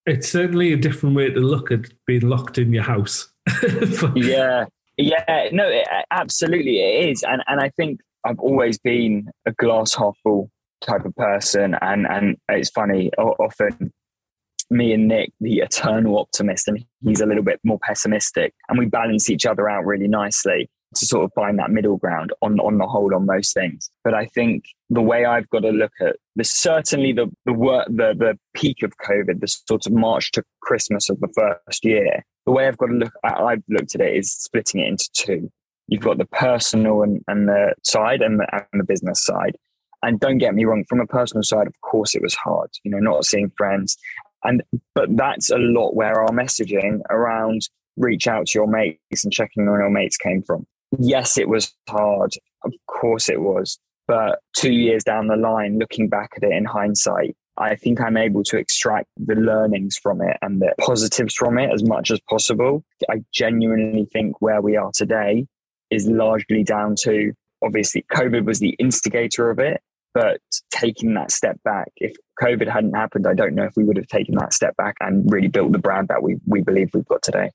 It's 0.06 0.30
certainly 0.30 0.72
a 0.72 0.78
different 0.78 1.16
way 1.16 1.32
to 1.32 1.40
look 1.40 1.72
at 1.72 1.88
being 2.06 2.22
locked 2.22 2.58
in 2.58 2.72
your 2.72 2.84
house. 2.84 3.28
yeah. 4.16 4.66
Yeah, 4.98 5.50
no, 5.52 5.68
it, 5.68 5.86
absolutely 6.12 6.80
it 6.80 7.10
is. 7.10 7.24
And 7.24 7.44
and 7.48 7.60
I 7.60 7.70
think 7.76 8.00
I've 8.26 8.40
always 8.40 8.78
been 8.78 9.28
a 9.46 9.52
glass 9.52 9.94
half 9.94 10.16
full 10.24 10.50
type 10.86 11.06
of 11.06 11.16
person. 11.16 11.76
And 11.82 12.06
and 12.08 12.38
it's 12.50 12.70
funny, 12.70 13.12
often 13.18 13.92
me 14.70 14.94
and 14.94 15.08
Nick, 15.08 15.32
the 15.40 15.60
eternal 15.60 16.18
optimist, 16.18 16.68
and 16.68 16.84
he's 17.04 17.22
a 17.22 17.26
little 17.26 17.44
bit 17.44 17.60
more 17.64 17.80
pessimistic, 17.80 18.54
and 18.70 18.80
we 18.80 18.86
balance 18.86 19.30
each 19.30 19.46
other 19.46 19.70
out 19.70 19.86
really 19.86 20.08
nicely 20.08 20.70
to 20.96 21.06
sort 21.06 21.26
of 21.26 21.32
find 21.34 21.60
that 21.60 21.72
middle 21.72 21.98
ground 21.98 22.32
on 22.42 22.60
on 22.60 22.78
the 22.78 22.88
whole 22.88 23.14
on 23.14 23.26
most 23.26 23.54
things. 23.54 23.90
But 24.04 24.14
I 24.14 24.26
think 24.26 24.66
the 24.90 25.02
way 25.02 25.26
I've 25.26 25.50
got 25.50 25.60
to 25.60 25.70
look 25.70 25.94
at 26.02 26.16
this, 26.36 26.52
certainly 26.52 27.14
the 27.14 27.28
the 27.46 27.54
work, 27.54 27.88
the 27.88 28.16
the 28.18 28.38
peak 28.54 28.84
of 28.84 28.94
COVID, 28.98 29.40
the 29.42 29.48
sort 29.48 29.86
of 29.86 29.94
March 29.94 30.32
to 30.32 30.44
Christmas 30.62 31.10
of 31.10 31.20
the 31.20 31.30
first 31.36 31.84
year. 31.84 32.26
The 32.46 32.52
way 32.52 32.68
I've 32.68 32.78
got 32.78 32.88
to 32.88 32.94
look, 32.94 33.14
I've 33.24 33.64
looked 33.70 33.96
at 33.96 34.02
it 34.02 34.16
is 34.16 34.32
splitting 34.32 34.82
it 34.82 34.88
into 34.88 35.10
two. 35.14 35.52
You've 35.88 36.04
got 36.04 36.18
the 36.18 36.26
personal 36.26 37.02
and, 37.02 37.22
and 37.28 37.48
the 37.48 37.74
side 37.84 38.22
and 38.22 38.40
the, 38.40 38.48
and 38.54 38.82
the 38.82 38.84
business 38.84 39.24
side. 39.24 39.56
And 40.04 40.20
don't 40.20 40.38
get 40.38 40.54
me 40.56 40.66
wrong, 40.66 40.86
from 40.88 41.00
a 41.00 41.08
personal 41.08 41.44
side, 41.44 41.68
of 41.68 41.80
course, 41.82 42.16
it 42.16 42.22
was 42.22 42.36
hard, 42.36 42.70
you 42.84 42.92
know, 42.92 43.00
not 43.00 43.26
seeing 43.26 43.52
friends. 43.58 43.98
And, 44.44 44.62
but 44.94 45.16
that's 45.16 45.50
a 45.50 45.58
lot 45.58 45.96
where 45.96 46.22
our 46.22 46.30
messaging 46.30 47.02
around 47.10 47.62
reach 47.98 48.28
out 48.28 48.48
to 48.48 48.60
your 48.60 48.68
mates 48.68 49.24
and 49.24 49.34
checking 49.34 49.68
on 49.68 49.80
your 49.80 49.90
mates 49.90 50.18
came 50.18 50.44
from. 50.44 50.68
Yes, 51.00 51.38
it 51.38 51.50
was 51.50 51.74
hard. 51.90 52.34
Of 52.64 52.74
course 52.88 53.30
it 53.30 53.42
was. 53.42 53.80
But 54.08 54.40
two 54.56 54.72
years 54.72 55.04
down 55.04 55.28
the 55.28 55.36
line, 55.36 55.80
looking 55.80 56.10
back 56.10 56.32
at 56.38 56.44
it 56.44 56.52
in 56.52 56.66
hindsight, 56.66 57.36
I 57.58 57.76
think 57.76 58.02
I'm 58.02 58.18
able 58.18 58.44
to 58.44 58.58
extract 58.58 59.08
the 59.18 59.36
learnings 59.36 59.98
from 59.98 60.22
it 60.22 60.38
and 60.42 60.62
the 60.62 60.74
positives 60.80 61.34
from 61.34 61.58
it 61.58 61.72
as 61.74 61.84
much 61.84 62.12
as 62.12 62.20
possible. 62.30 62.84
I 63.10 63.24
genuinely 63.34 64.08
think 64.12 64.42
where 64.42 64.62
we 64.62 64.76
are 64.76 64.92
today 64.94 65.48
is 65.90 66.08
largely 66.08 66.64
down 66.64 66.96
to 67.04 67.32
obviously 67.66 68.06
COVID 68.14 68.46
was 68.46 68.60
the 68.60 68.76
instigator 68.80 69.50
of 69.50 69.60
it, 69.60 69.82
but 70.14 70.40
taking 70.72 71.14
that 71.16 71.32
step 71.32 71.62
back, 71.64 71.92
if 71.98 72.16
COVID 72.42 72.72
hadn't 72.72 72.94
happened, 72.94 73.28
I 73.28 73.34
don't 73.34 73.56
know 73.56 73.64
if 73.64 73.74
we 73.76 73.84
would 73.84 73.98
have 73.98 74.08
taken 74.08 74.36
that 74.36 74.54
step 74.54 74.76
back 74.78 74.96
and 75.02 75.30
really 75.32 75.48
built 75.48 75.72
the 75.72 75.80
brand 75.80 76.08
that 76.08 76.24
we, 76.24 76.38
we 76.46 76.62
believe 76.62 76.90
we've 76.94 77.06
got 77.06 77.22
today. 77.22 77.52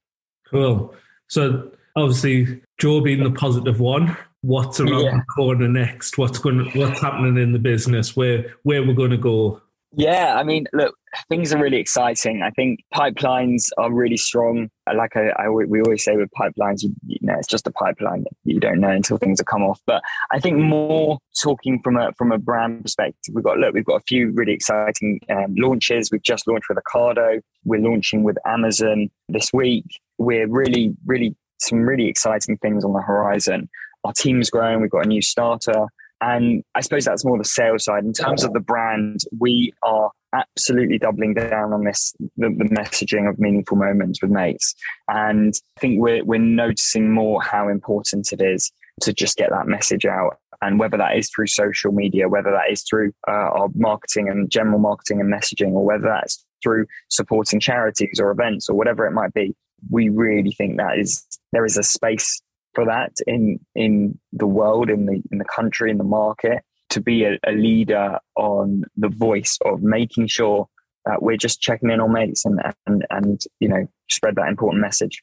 Cool. 0.50 0.94
So 1.28 1.70
obviously, 1.96 2.60
Joe 2.78 3.00
being 3.00 3.22
the 3.22 3.30
positive 3.30 3.80
one, 3.80 4.16
what's 4.42 4.80
around 4.80 5.04
yeah. 5.04 5.16
the 5.16 5.24
corner 5.34 5.68
next? 5.68 6.18
What's 6.18 6.38
going? 6.38 6.70
What's 6.74 7.00
happening 7.00 7.38
in 7.38 7.52
the 7.52 7.58
business? 7.58 8.16
Where 8.16 8.54
where 8.62 8.82
we're 8.82 8.94
going 8.94 9.10
to 9.10 9.16
go? 9.16 9.62
Yeah, 9.92 10.36
I 10.36 10.44
mean, 10.44 10.66
look, 10.72 10.96
things 11.28 11.52
are 11.52 11.58
really 11.58 11.78
exciting. 11.78 12.42
I 12.42 12.50
think 12.50 12.80
pipelines 12.94 13.68
are 13.78 13.92
really 13.92 14.16
strong. 14.16 14.68
Like 14.94 15.16
I, 15.16 15.28
I 15.36 15.48
we 15.48 15.80
always 15.80 16.04
say 16.04 16.16
with 16.16 16.30
pipelines, 16.38 16.82
you, 16.82 16.94
you, 17.06 17.18
know, 17.22 17.34
it's 17.38 17.46
just 17.46 17.66
a 17.66 17.70
pipeline. 17.70 18.24
You 18.44 18.60
don't 18.60 18.80
know 18.80 18.90
until 18.90 19.18
things 19.18 19.40
have 19.40 19.46
come 19.46 19.62
off. 19.62 19.80
But 19.86 20.02
I 20.32 20.40
think 20.40 20.58
more 20.58 21.18
talking 21.42 21.80
from 21.82 21.96
a 21.96 22.12
from 22.18 22.32
a 22.32 22.38
brand 22.38 22.82
perspective, 22.82 23.34
we've 23.34 23.44
got 23.44 23.58
look, 23.58 23.74
we've 23.74 23.84
got 23.84 24.00
a 24.00 24.04
few 24.06 24.32
really 24.32 24.52
exciting 24.52 25.20
um, 25.30 25.54
launches. 25.56 26.10
We've 26.10 26.22
just 26.22 26.46
launched 26.46 26.68
with 26.68 26.78
Ocado. 26.78 27.40
We're 27.64 27.80
launching 27.80 28.22
with 28.22 28.36
Amazon 28.46 29.10
this 29.28 29.52
week. 29.52 29.86
We're 30.18 30.48
really, 30.48 30.94
really 31.06 31.36
some 31.58 31.80
really 31.80 32.08
exciting 32.08 32.56
things 32.58 32.84
on 32.84 32.92
the 32.92 33.02
horizon. 33.02 33.68
Our 34.04 34.12
team's 34.12 34.50
growing. 34.50 34.80
We've 34.80 34.90
got 34.90 35.04
a 35.04 35.08
new 35.08 35.22
starter. 35.22 35.86
And 36.22 36.62
I 36.74 36.80
suppose 36.80 37.04
that's 37.04 37.24
more 37.24 37.38
the 37.38 37.44
sales 37.44 37.84
side. 37.84 38.04
In 38.04 38.12
terms 38.12 38.44
of 38.44 38.52
the 38.52 38.60
brand, 38.60 39.20
we 39.38 39.72
are 39.82 40.10
absolutely 40.32 40.98
doubling 40.98 41.34
down 41.34 41.72
on 41.72 41.84
this 41.84 42.14
the, 42.36 42.48
the, 42.48 42.64
messaging 42.64 43.28
of 43.28 43.38
meaningful 43.38 43.76
moments 43.76 44.22
with 44.22 44.30
mates. 44.30 44.74
And 45.08 45.54
I 45.76 45.80
think 45.80 46.00
we're 46.00 46.24
we're 46.24 46.38
noticing 46.38 47.12
more 47.12 47.42
how 47.42 47.68
important 47.68 48.32
it 48.32 48.40
is 48.40 48.72
to 49.02 49.12
just 49.12 49.36
get 49.36 49.50
that 49.50 49.66
message 49.66 50.04
out. 50.04 50.38
And 50.62 50.78
whether 50.78 50.98
that 50.98 51.16
is 51.16 51.30
through 51.30 51.46
social 51.46 51.90
media, 51.90 52.28
whether 52.28 52.50
that 52.50 52.70
is 52.70 52.82
through 52.82 53.12
uh, 53.26 53.30
our 53.30 53.68
marketing 53.74 54.28
and 54.28 54.50
general 54.50 54.78
marketing 54.78 55.20
and 55.20 55.32
messaging, 55.32 55.72
or 55.72 55.84
whether 55.84 56.04
that's 56.04 56.44
through 56.62 56.86
supporting 57.08 57.60
charities 57.60 58.20
or 58.20 58.30
events 58.30 58.68
or 58.68 58.76
whatever 58.76 59.06
it 59.06 59.12
might 59.12 59.32
be, 59.32 59.54
we 59.88 60.10
really 60.10 60.52
think 60.52 60.76
that 60.76 60.98
is 60.98 61.24
there 61.52 61.64
is 61.64 61.78
a 61.78 61.82
space 61.82 62.42
for 62.74 62.84
that 62.84 63.12
in 63.26 63.58
in 63.74 64.18
the 64.32 64.46
world, 64.46 64.90
in 64.90 65.06
the 65.06 65.22
in 65.32 65.38
the 65.38 65.44
country, 65.44 65.90
in 65.90 65.98
the 65.98 66.04
market, 66.04 66.62
to 66.90 67.00
be 67.00 67.24
a, 67.24 67.38
a 67.46 67.52
leader 67.52 68.18
on 68.36 68.84
the 68.96 69.08
voice 69.08 69.58
of 69.64 69.82
making 69.82 70.26
sure 70.26 70.68
that 71.06 71.22
we're 71.22 71.36
just 71.36 71.60
checking 71.60 71.90
in 71.90 72.00
on 72.00 72.12
mates 72.12 72.44
and 72.44 72.60
and 72.86 73.06
and 73.10 73.44
you 73.58 73.68
know 73.68 73.86
spread 74.10 74.36
that 74.36 74.48
important 74.48 74.82
message. 74.82 75.22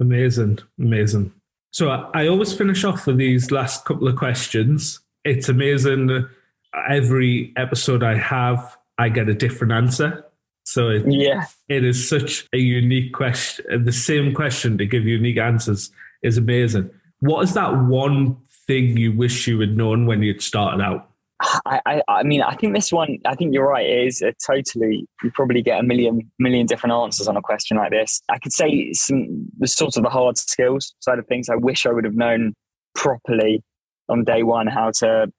Amazing, 0.00 0.58
amazing. 0.78 1.32
So 1.72 1.90
I 1.90 2.28
always 2.28 2.54
finish 2.54 2.84
off 2.84 3.06
with 3.06 3.18
these 3.18 3.50
last 3.50 3.84
couple 3.84 4.08
of 4.08 4.16
questions. 4.16 5.00
It's 5.24 5.48
amazing. 5.48 6.26
Every 6.88 7.52
episode 7.56 8.02
I 8.02 8.16
have, 8.16 8.76
I 8.98 9.08
get 9.08 9.28
a 9.28 9.34
different 9.34 9.72
answer. 9.72 10.24
So 10.64 10.88
it, 10.88 11.04
yeah, 11.06 11.44
it 11.68 11.84
is 11.84 12.08
such 12.08 12.46
a 12.52 12.58
unique 12.58 13.12
question. 13.12 13.84
The 13.84 13.92
same 13.92 14.34
question 14.34 14.78
to 14.78 14.86
give 14.86 15.04
unique 15.04 15.38
answers 15.38 15.90
is 16.22 16.38
amazing. 16.38 16.90
What 17.20 17.42
is 17.42 17.54
that 17.54 17.76
one 17.84 18.36
thing 18.66 18.96
you 18.96 19.12
wish 19.12 19.46
you 19.46 19.60
had 19.60 19.76
known 19.76 20.06
when 20.06 20.22
you'd 20.22 20.42
started 20.42 20.82
out? 20.82 21.10
I, 21.40 21.80
I, 21.84 22.02
I 22.08 22.22
mean, 22.22 22.40
I 22.40 22.54
think 22.54 22.74
this 22.74 22.90
one. 22.90 23.18
I 23.26 23.34
think 23.34 23.52
you're 23.52 23.68
right. 23.68 23.86
Is 23.86 24.22
a 24.22 24.32
totally. 24.44 25.06
You 25.22 25.30
probably 25.32 25.62
get 25.62 25.78
a 25.78 25.82
million, 25.82 26.30
million 26.38 26.66
different 26.66 26.94
answers 26.94 27.28
on 27.28 27.36
a 27.36 27.42
question 27.42 27.76
like 27.76 27.90
this. 27.90 28.22
I 28.30 28.38
could 28.38 28.52
say 28.52 28.92
some 28.92 29.46
the 29.58 29.66
sort 29.66 29.96
of 29.96 30.02
the 30.02 30.08
hard 30.08 30.38
skills 30.38 30.94
side 31.00 31.18
of 31.18 31.26
things. 31.26 31.48
I 31.48 31.56
wish 31.56 31.84
I 31.84 31.92
would 31.92 32.04
have 32.04 32.14
known 32.14 32.54
properly 32.94 33.62
on 34.08 34.24
day 34.24 34.42
one 34.42 34.66
how 34.66 34.92
to, 35.00 35.30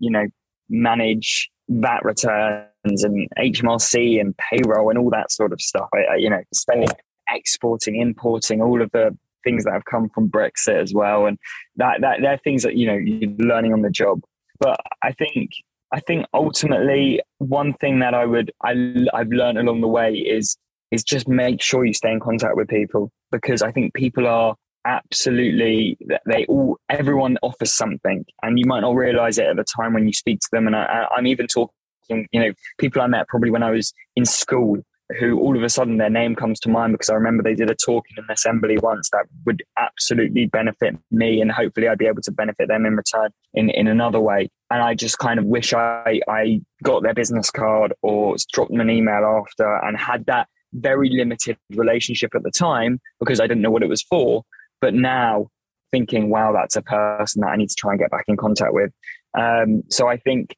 you 0.00 0.10
know, 0.10 0.26
manage 0.68 1.50
VAT 1.70 2.04
returns 2.04 3.04
and 3.04 3.28
HMRC 3.38 4.20
and 4.20 4.34
payroll 4.36 4.90
and 4.90 4.98
all 4.98 5.10
that 5.10 5.32
sort 5.32 5.52
of 5.52 5.62
stuff. 5.62 5.88
I, 5.94 6.12
I 6.12 6.16
you 6.16 6.28
know, 6.28 6.42
spending 6.52 6.88
exporting, 7.30 7.96
importing, 7.96 8.60
all 8.60 8.82
of 8.82 8.90
the 8.92 9.16
things 9.44 9.64
that 9.64 9.72
have 9.72 9.84
come 9.84 10.08
from 10.10 10.28
Brexit 10.28 10.80
as 10.80 10.92
well, 10.94 11.26
and 11.26 11.38
that 11.76 12.00
that 12.00 12.18
they're 12.22 12.40
things 12.42 12.62
that 12.62 12.76
you 12.76 12.86
know 12.86 12.94
you're 12.94 13.30
learning 13.38 13.72
on 13.72 13.82
the 13.82 13.90
job. 13.90 14.20
But 14.60 14.80
I 15.02 15.12
think 15.12 15.50
I 15.92 16.00
think 16.00 16.26
ultimately 16.34 17.20
one 17.38 17.72
thing 17.72 18.00
that 18.00 18.14
I 18.14 18.24
would 18.24 18.52
I 18.62 18.94
I've 19.14 19.30
learned 19.30 19.58
along 19.58 19.80
the 19.80 19.88
way 19.88 20.14
is 20.14 20.56
is 20.90 21.04
just 21.04 21.28
make 21.28 21.62
sure 21.62 21.84
you 21.84 21.94
stay 21.94 22.12
in 22.12 22.20
contact 22.20 22.56
with 22.56 22.68
people. 22.68 23.10
Because 23.30 23.62
I 23.62 23.72
think 23.72 23.94
people 23.94 24.26
are 24.26 24.56
absolutely 24.86 25.98
they 26.26 26.46
all 26.46 26.78
everyone 26.88 27.38
offers 27.42 27.72
something. 27.72 28.24
And 28.42 28.58
you 28.58 28.66
might 28.66 28.80
not 28.80 28.94
realize 28.94 29.38
it 29.38 29.46
at 29.46 29.56
the 29.56 29.64
time 29.64 29.92
when 29.92 30.06
you 30.06 30.12
speak 30.12 30.40
to 30.40 30.48
them. 30.52 30.66
And 30.66 30.76
I, 30.76 31.06
i'm 31.16 31.26
even 31.26 31.46
talking 31.46 31.68
you 32.08 32.40
know 32.40 32.52
people 32.78 33.02
i 33.02 33.06
met 33.06 33.28
probably 33.28 33.50
when 33.50 33.62
i 33.62 33.70
was 33.70 33.92
in 34.16 34.24
school 34.24 34.78
who 35.18 35.38
all 35.40 35.56
of 35.56 35.62
a 35.62 35.68
sudden 35.68 35.96
their 35.96 36.10
name 36.10 36.34
comes 36.34 36.60
to 36.60 36.68
mind 36.68 36.92
because 36.92 37.08
I 37.08 37.14
remember 37.14 37.42
they 37.42 37.54
did 37.54 37.70
a 37.70 37.74
talk 37.74 38.04
in 38.10 38.22
an 38.22 38.30
assembly 38.30 38.76
once 38.78 39.08
that 39.10 39.24
would 39.46 39.62
absolutely 39.78 40.46
benefit 40.46 40.96
me 41.10 41.40
and 41.40 41.50
hopefully 41.50 41.88
I'd 41.88 41.98
be 41.98 42.06
able 42.06 42.22
to 42.22 42.32
benefit 42.32 42.68
them 42.68 42.84
in 42.84 42.94
return 42.94 43.30
in, 43.54 43.70
in 43.70 43.86
another 43.86 44.20
way. 44.20 44.50
And 44.70 44.82
I 44.82 44.94
just 44.94 45.18
kind 45.18 45.38
of 45.38 45.46
wish 45.46 45.72
I, 45.72 46.20
I 46.28 46.60
got 46.82 47.02
their 47.02 47.14
business 47.14 47.50
card 47.50 47.94
or 48.02 48.36
dropped 48.52 48.70
them 48.70 48.80
an 48.80 48.90
email 48.90 49.24
after 49.24 49.76
and 49.78 49.96
had 49.96 50.26
that 50.26 50.48
very 50.74 51.08
limited 51.08 51.56
relationship 51.70 52.34
at 52.34 52.42
the 52.42 52.50
time 52.50 53.00
because 53.18 53.40
I 53.40 53.46
didn't 53.46 53.62
know 53.62 53.70
what 53.70 53.82
it 53.82 53.88
was 53.88 54.02
for. 54.02 54.42
But 54.80 54.94
now 54.94 55.48
thinking, 55.90 56.28
wow, 56.28 56.52
that's 56.52 56.76
a 56.76 56.82
person 56.82 57.40
that 57.40 57.48
I 57.48 57.56
need 57.56 57.70
to 57.70 57.76
try 57.76 57.92
and 57.92 58.00
get 58.00 58.10
back 58.10 58.24
in 58.28 58.36
contact 58.36 58.74
with. 58.74 58.92
Um, 59.38 59.82
so 59.88 60.08
I 60.08 60.18
think 60.18 60.54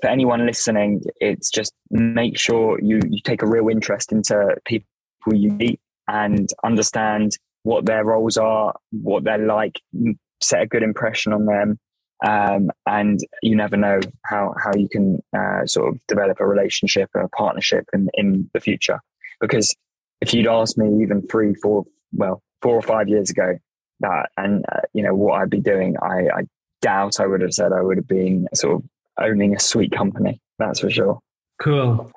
for 0.00 0.08
anyone 0.08 0.46
listening, 0.46 1.02
it's 1.16 1.50
just 1.50 1.72
make 1.90 2.38
sure 2.38 2.78
you, 2.80 3.00
you 3.08 3.20
take 3.24 3.42
a 3.42 3.46
real 3.46 3.68
interest 3.68 4.12
into 4.12 4.56
people 4.64 4.86
you 5.32 5.50
meet 5.52 5.80
and 6.06 6.48
understand 6.64 7.32
what 7.64 7.84
their 7.84 8.04
roles 8.04 8.36
are, 8.36 8.74
what 8.90 9.24
they're 9.24 9.38
like, 9.38 9.80
set 10.40 10.62
a 10.62 10.66
good 10.66 10.82
impression 10.82 11.32
on 11.32 11.44
them. 11.44 11.78
Um, 12.26 12.70
and 12.86 13.20
you 13.42 13.54
never 13.54 13.76
know 13.76 14.00
how, 14.24 14.54
how 14.62 14.72
you 14.74 14.88
can 14.88 15.22
uh, 15.36 15.66
sort 15.66 15.94
of 15.94 16.00
develop 16.08 16.40
a 16.40 16.46
relationship 16.46 17.10
or 17.14 17.22
a 17.22 17.28
partnership 17.28 17.84
in, 17.92 18.08
in 18.14 18.50
the 18.54 18.60
future. 18.60 19.00
Because 19.40 19.74
if 20.20 20.34
you'd 20.34 20.48
asked 20.48 20.78
me 20.78 21.02
even 21.02 21.26
three, 21.28 21.54
four, 21.54 21.84
well, 22.12 22.42
four 22.62 22.74
or 22.74 22.82
five 22.82 23.08
years 23.08 23.30
ago 23.30 23.58
that, 24.00 24.30
and 24.36 24.64
uh, 24.72 24.80
you 24.92 25.02
know 25.02 25.14
what 25.14 25.40
I'd 25.40 25.50
be 25.50 25.60
doing, 25.60 25.96
I, 26.00 26.28
I 26.34 26.42
doubt 26.80 27.20
I 27.20 27.26
would 27.26 27.40
have 27.40 27.54
said 27.54 27.72
I 27.72 27.82
would 27.82 27.98
have 27.98 28.08
been 28.08 28.48
sort 28.54 28.76
of 28.76 28.88
owning 29.20 29.54
a 29.54 29.60
sweet 29.60 29.92
company. 29.92 30.40
That's 30.58 30.80
for 30.80 30.90
sure. 30.90 31.20
Cool. 31.60 32.10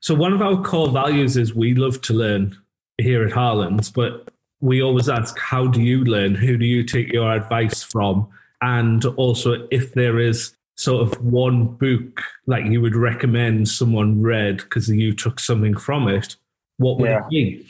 So 0.00 0.14
one 0.14 0.32
of 0.32 0.42
our 0.42 0.62
core 0.62 0.90
values 0.90 1.36
is 1.36 1.54
we 1.54 1.74
love 1.74 2.00
to 2.02 2.14
learn 2.14 2.56
here 2.98 3.24
at 3.24 3.32
Harlands, 3.32 3.92
but 3.92 4.28
we 4.60 4.82
always 4.82 5.08
ask, 5.08 5.38
how 5.38 5.66
do 5.66 5.80
you 5.82 6.04
learn? 6.04 6.34
Who 6.34 6.56
do 6.56 6.64
you 6.64 6.84
take 6.84 7.12
your 7.12 7.32
advice 7.32 7.82
from? 7.82 8.28
And 8.60 9.04
also, 9.04 9.66
if 9.70 9.94
there 9.94 10.18
is 10.18 10.54
sort 10.76 11.02
of 11.02 11.20
one 11.24 11.66
book 11.66 12.22
like 12.46 12.64
you 12.66 12.80
would 12.80 12.96
recommend 12.96 13.68
someone 13.68 14.22
read 14.22 14.58
because 14.58 14.88
you 14.88 15.12
took 15.14 15.40
something 15.40 15.76
from 15.76 16.08
it, 16.08 16.36
what 16.76 16.98
would 16.98 17.10
yeah. 17.10 17.24
it 17.24 17.30
be? 17.30 17.66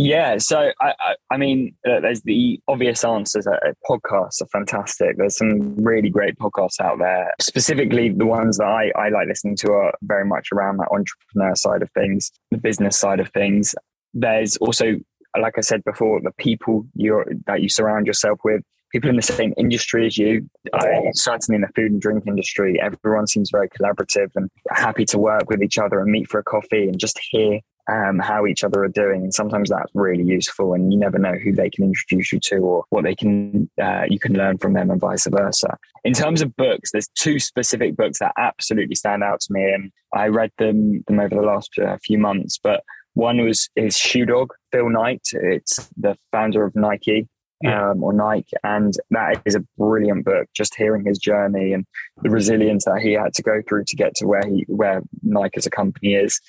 Yeah, 0.00 0.38
so 0.38 0.70
I, 0.80 0.94
I, 1.00 1.14
I 1.32 1.36
mean, 1.36 1.74
uh, 1.84 1.98
there's 1.98 2.22
the 2.22 2.60
obvious 2.68 3.02
answers. 3.02 3.48
Uh, 3.48 3.72
podcasts 3.88 4.40
are 4.40 4.46
fantastic. 4.52 5.16
There's 5.16 5.36
some 5.36 5.74
really 5.74 6.08
great 6.08 6.38
podcasts 6.38 6.80
out 6.80 7.00
there. 7.00 7.32
Specifically, 7.40 8.10
the 8.10 8.24
ones 8.24 8.58
that 8.58 8.66
I, 8.66 8.92
I 8.96 9.08
like 9.08 9.26
listening 9.26 9.56
to 9.56 9.72
are 9.72 9.92
very 10.02 10.24
much 10.24 10.48
around 10.52 10.76
that 10.76 10.88
entrepreneur 10.92 11.56
side 11.56 11.82
of 11.82 11.90
things, 11.90 12.30
the 12.52 12.58
business 12.58 12.96
side 12.96 13.18
of 13.18 13.28
things. 13.30 13.74
There's 14.14 14.56
also, 14.58 15.00
like 15.36 15.58
I 15.58 15.62
said 15.62 15.82
before, 15.82 16.20
the 16.20 16.32
people 16.38 16.86
you 16.94 17.24
that 17.46 17.60
you 17.60 17.68
surround 17.68 18.06
yourself 18.06 18.38
with. 18.44 18.62
People 18.92 19.10
in 19.10 19.16
the 19.16 19.22
same 19.22 19.52
industry 19.58 20.06
as 20.06 20.16
you, 20.16 20.48
I, 20.72 21.10
certainly 21.12 21.56
in 21.56 21.60
the 21.60 21.68
food 21.76 21.92
and 21.92 22.00
drink 22.00 22.24
industry, 22.26 22.80
everyone 22.80 23.26
seems 23.26 23.50
very 23.50 23.68
collaborative 23.68 24.30
and 24.34 24.48
happy 24.70 25.04
to 25.06 25.18
work 25.18 25.50
with 25.50 25.62
each 25.62 25.76
other 25.76 26.00
and 26.00 26.10
meet 26.10 26.26
for 26.30 26.38
a 26.38 26.42
coffee 26.42 26.88
and 26.88 26.98
just 26.98 27.20
hear 27.30 27.60
um, 27.90 28.18
how 28.18 28.46
each 28.46 28.64
other 28.64 28.82
are 28.84 28.88
doing. 28.88 29.22
And 29.22 29.34
sometimes 29.34 29.70
that's 29.70 29.90
really 29.94 30.24
useful, 30.24 30.74
and 30.74 30.92
you 30.92 30.98
never 30.98 31.18
know 31.18 31.34
who 31.42 31.52
they 31.52 31.70
can 31.70 31.84
introduce 31.84 32.32
you 32.32 32.40
to 32.40 32.56
or 32.56 32.84
what 32.90 33.04
they 33.04 33.14
can 33.14 33.70
uh, 33.82 34.04
you 34.08 34.18
can 34.18 34.34
learn 34.34 34.58
from 34.58 34.74
them, 34.74 34.90
and 34.90 35.00
vice 35.00 35.26
versa. 35.26 35.76
In 36.04 36.12
terms 36.12 36.42
of 36.42 36.54
books, 36.56 36.92
there's 36.92 37.08
two 37.14 37.38
specific 37.38 37.96
books 37.96 38.18
that 38.18 38.32
absolutely 38.36 38.94
stand 38.94 39.22
out 39.22 39.40
to 39.40 39.52
me, 39.52 39.64
and 39.72 39.92
I 40.14 40.28
read 40.28 40.52
them 40.58 41.02
them 41.06 41.20
over 41.20 41.34
the 41.34 41.42
last 41.42 41.78
uh, 41.78 41.96
few 42.04 42.18
months. 42.18 42.58
But 42.62 42.82
one 43.14 43.44
was 43.44 43.68
is 43.76 43.96
Shoe 43.96 44.26
Dog, 44.26 44.52
Phil 44.72 44.88
Knight. 44.90 45.26
It's 45.32 45.88
the 45.96 46.16
founder 46.32 46.64
of 46.64 46.76
Nike. 46.76 47.28
Yeah. 47.62 47.90
um, 47.90 48.02
or 48.02 48.12
Nike, 48.12 48.56
and 48.62 48.94
that 49.10 49.42
is 49.44 49.54
a 49.54 49.64
brilliant 49.76 50.24
book. 50.24 50.46
Just 50.54 50.74
hearing 50.74 51.04
his 51.04 51.18
journey 51.18 51.72
and 51.72 51.86
the 52.22 52.30
resilience 52.30 52.84
that 52.84 53.00
he 53.00 53.12
had 53.12 53.34
to 53.34 53.42
go 53.42 53.62
through 53.66 53.84
to 53.84 53.96
get 53.96 54.14
to 54.16 54.26
where 54.26 54.46
he 54.46 54.64
where 54.68 55.02
Nike 55.22 55.56
as 55.56 55.66
a 55.66 55.70
company 55.70 56.14
is, 56.14 56.40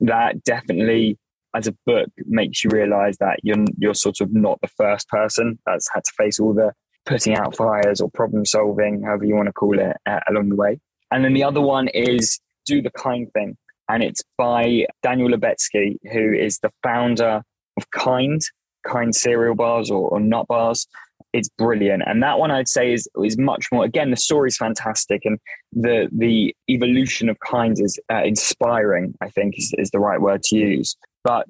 that 0.00 0.42
definitely 0.44 1.18
as 1.54 1.66
a 1.66 1.76
book 1.86 2.08
makes 2.26 2.62
you 2.64 2.70
realize 2.70 3.16
that 3.18 3.40
you're 3.42 3.64
you're 3.78 3.94
sort 3.94 4.20
of 4.20 4.32
not 4.32 4.60
the 4.60 4.68
first 4.68 5.08
person 5.08 5.58
that's 5.66 5.88
had 5.92 6.04
to 6.04 6.12
face 6.16 6.40
all 6.40 6.54
the 6.54 6.72
putting 7.06 7.36
out 7.36 7.56
fires 7.56 8.00
or 8.00 8.10
problem 8.10 8.44
solving, 8.44 9.02
however 9.02 9.24
you 9.24 9.36
want 9.36 9.46
to 9.46 9.52
call 9.52 9.78
it, 9.78 9.96
uh, 10.06 10.20
along 10.28 10.48
the 10.48 10.56
way. 10.56 10.78
And 11.10 11.24
then 11.24 11.34
the 11.34 11.44
other 11.44 11.60
one 11.60 11.88
is 11.88 12.40
do 12.66 12.82
the 12.82 12.90
kind 12.90 13.32
thing, 13.32 13.56
and 13.88 14.02
it's 14.02 14.22
by 14.36 14.86
Daniel 15.02 15.30
Lubetzky, 15.30 15.96
who 16.12 16.32
is 16.32 16.58
the 16.58 16.70
founder 16.82 17.42
of 17.76 17.90
Kind, 17.90 18.42
Kind 18.86 19.14
cereal 19.14 19.54
bars 19.54 19.90
or, 19.90 20.08
or 20.08 20.20
nut 20.20 20.46
bars. 20.48 20.86
It's 21.32 21.48
brilliant, 21.58 22.02
and 22.06 22.22
that 22.22 22.38
one 22.38 22.50
I'd 22.50 22.68
say 22.68 22.92
is 22.92 23.08
is 23.22 23.36
much 23.36 23.66
more. 23.70 23.84
Again, 23.84 24.10
the 24.10 24.16
story's 24.16 24.56
fantastic, 24.56 25.22
and 25.24 25.38
the 25.72 26.08
the 26.16 26.54
evolution 26.70 27.28
of 27.28 27.38
Kind 27.40 27.78
is 27.80 27.98
uh, 28.10 28.22
inspiring. 28.24 29.14
I 29.20 29.28
think 29.28 29.58
is, 29.58 29.74
is 29.76 29.90
the 29.90 29.98
right 29.98 30.20
word 30.20 30.42
to 30.44 30.56
use. 30.56 30.96
But 31.24 31.48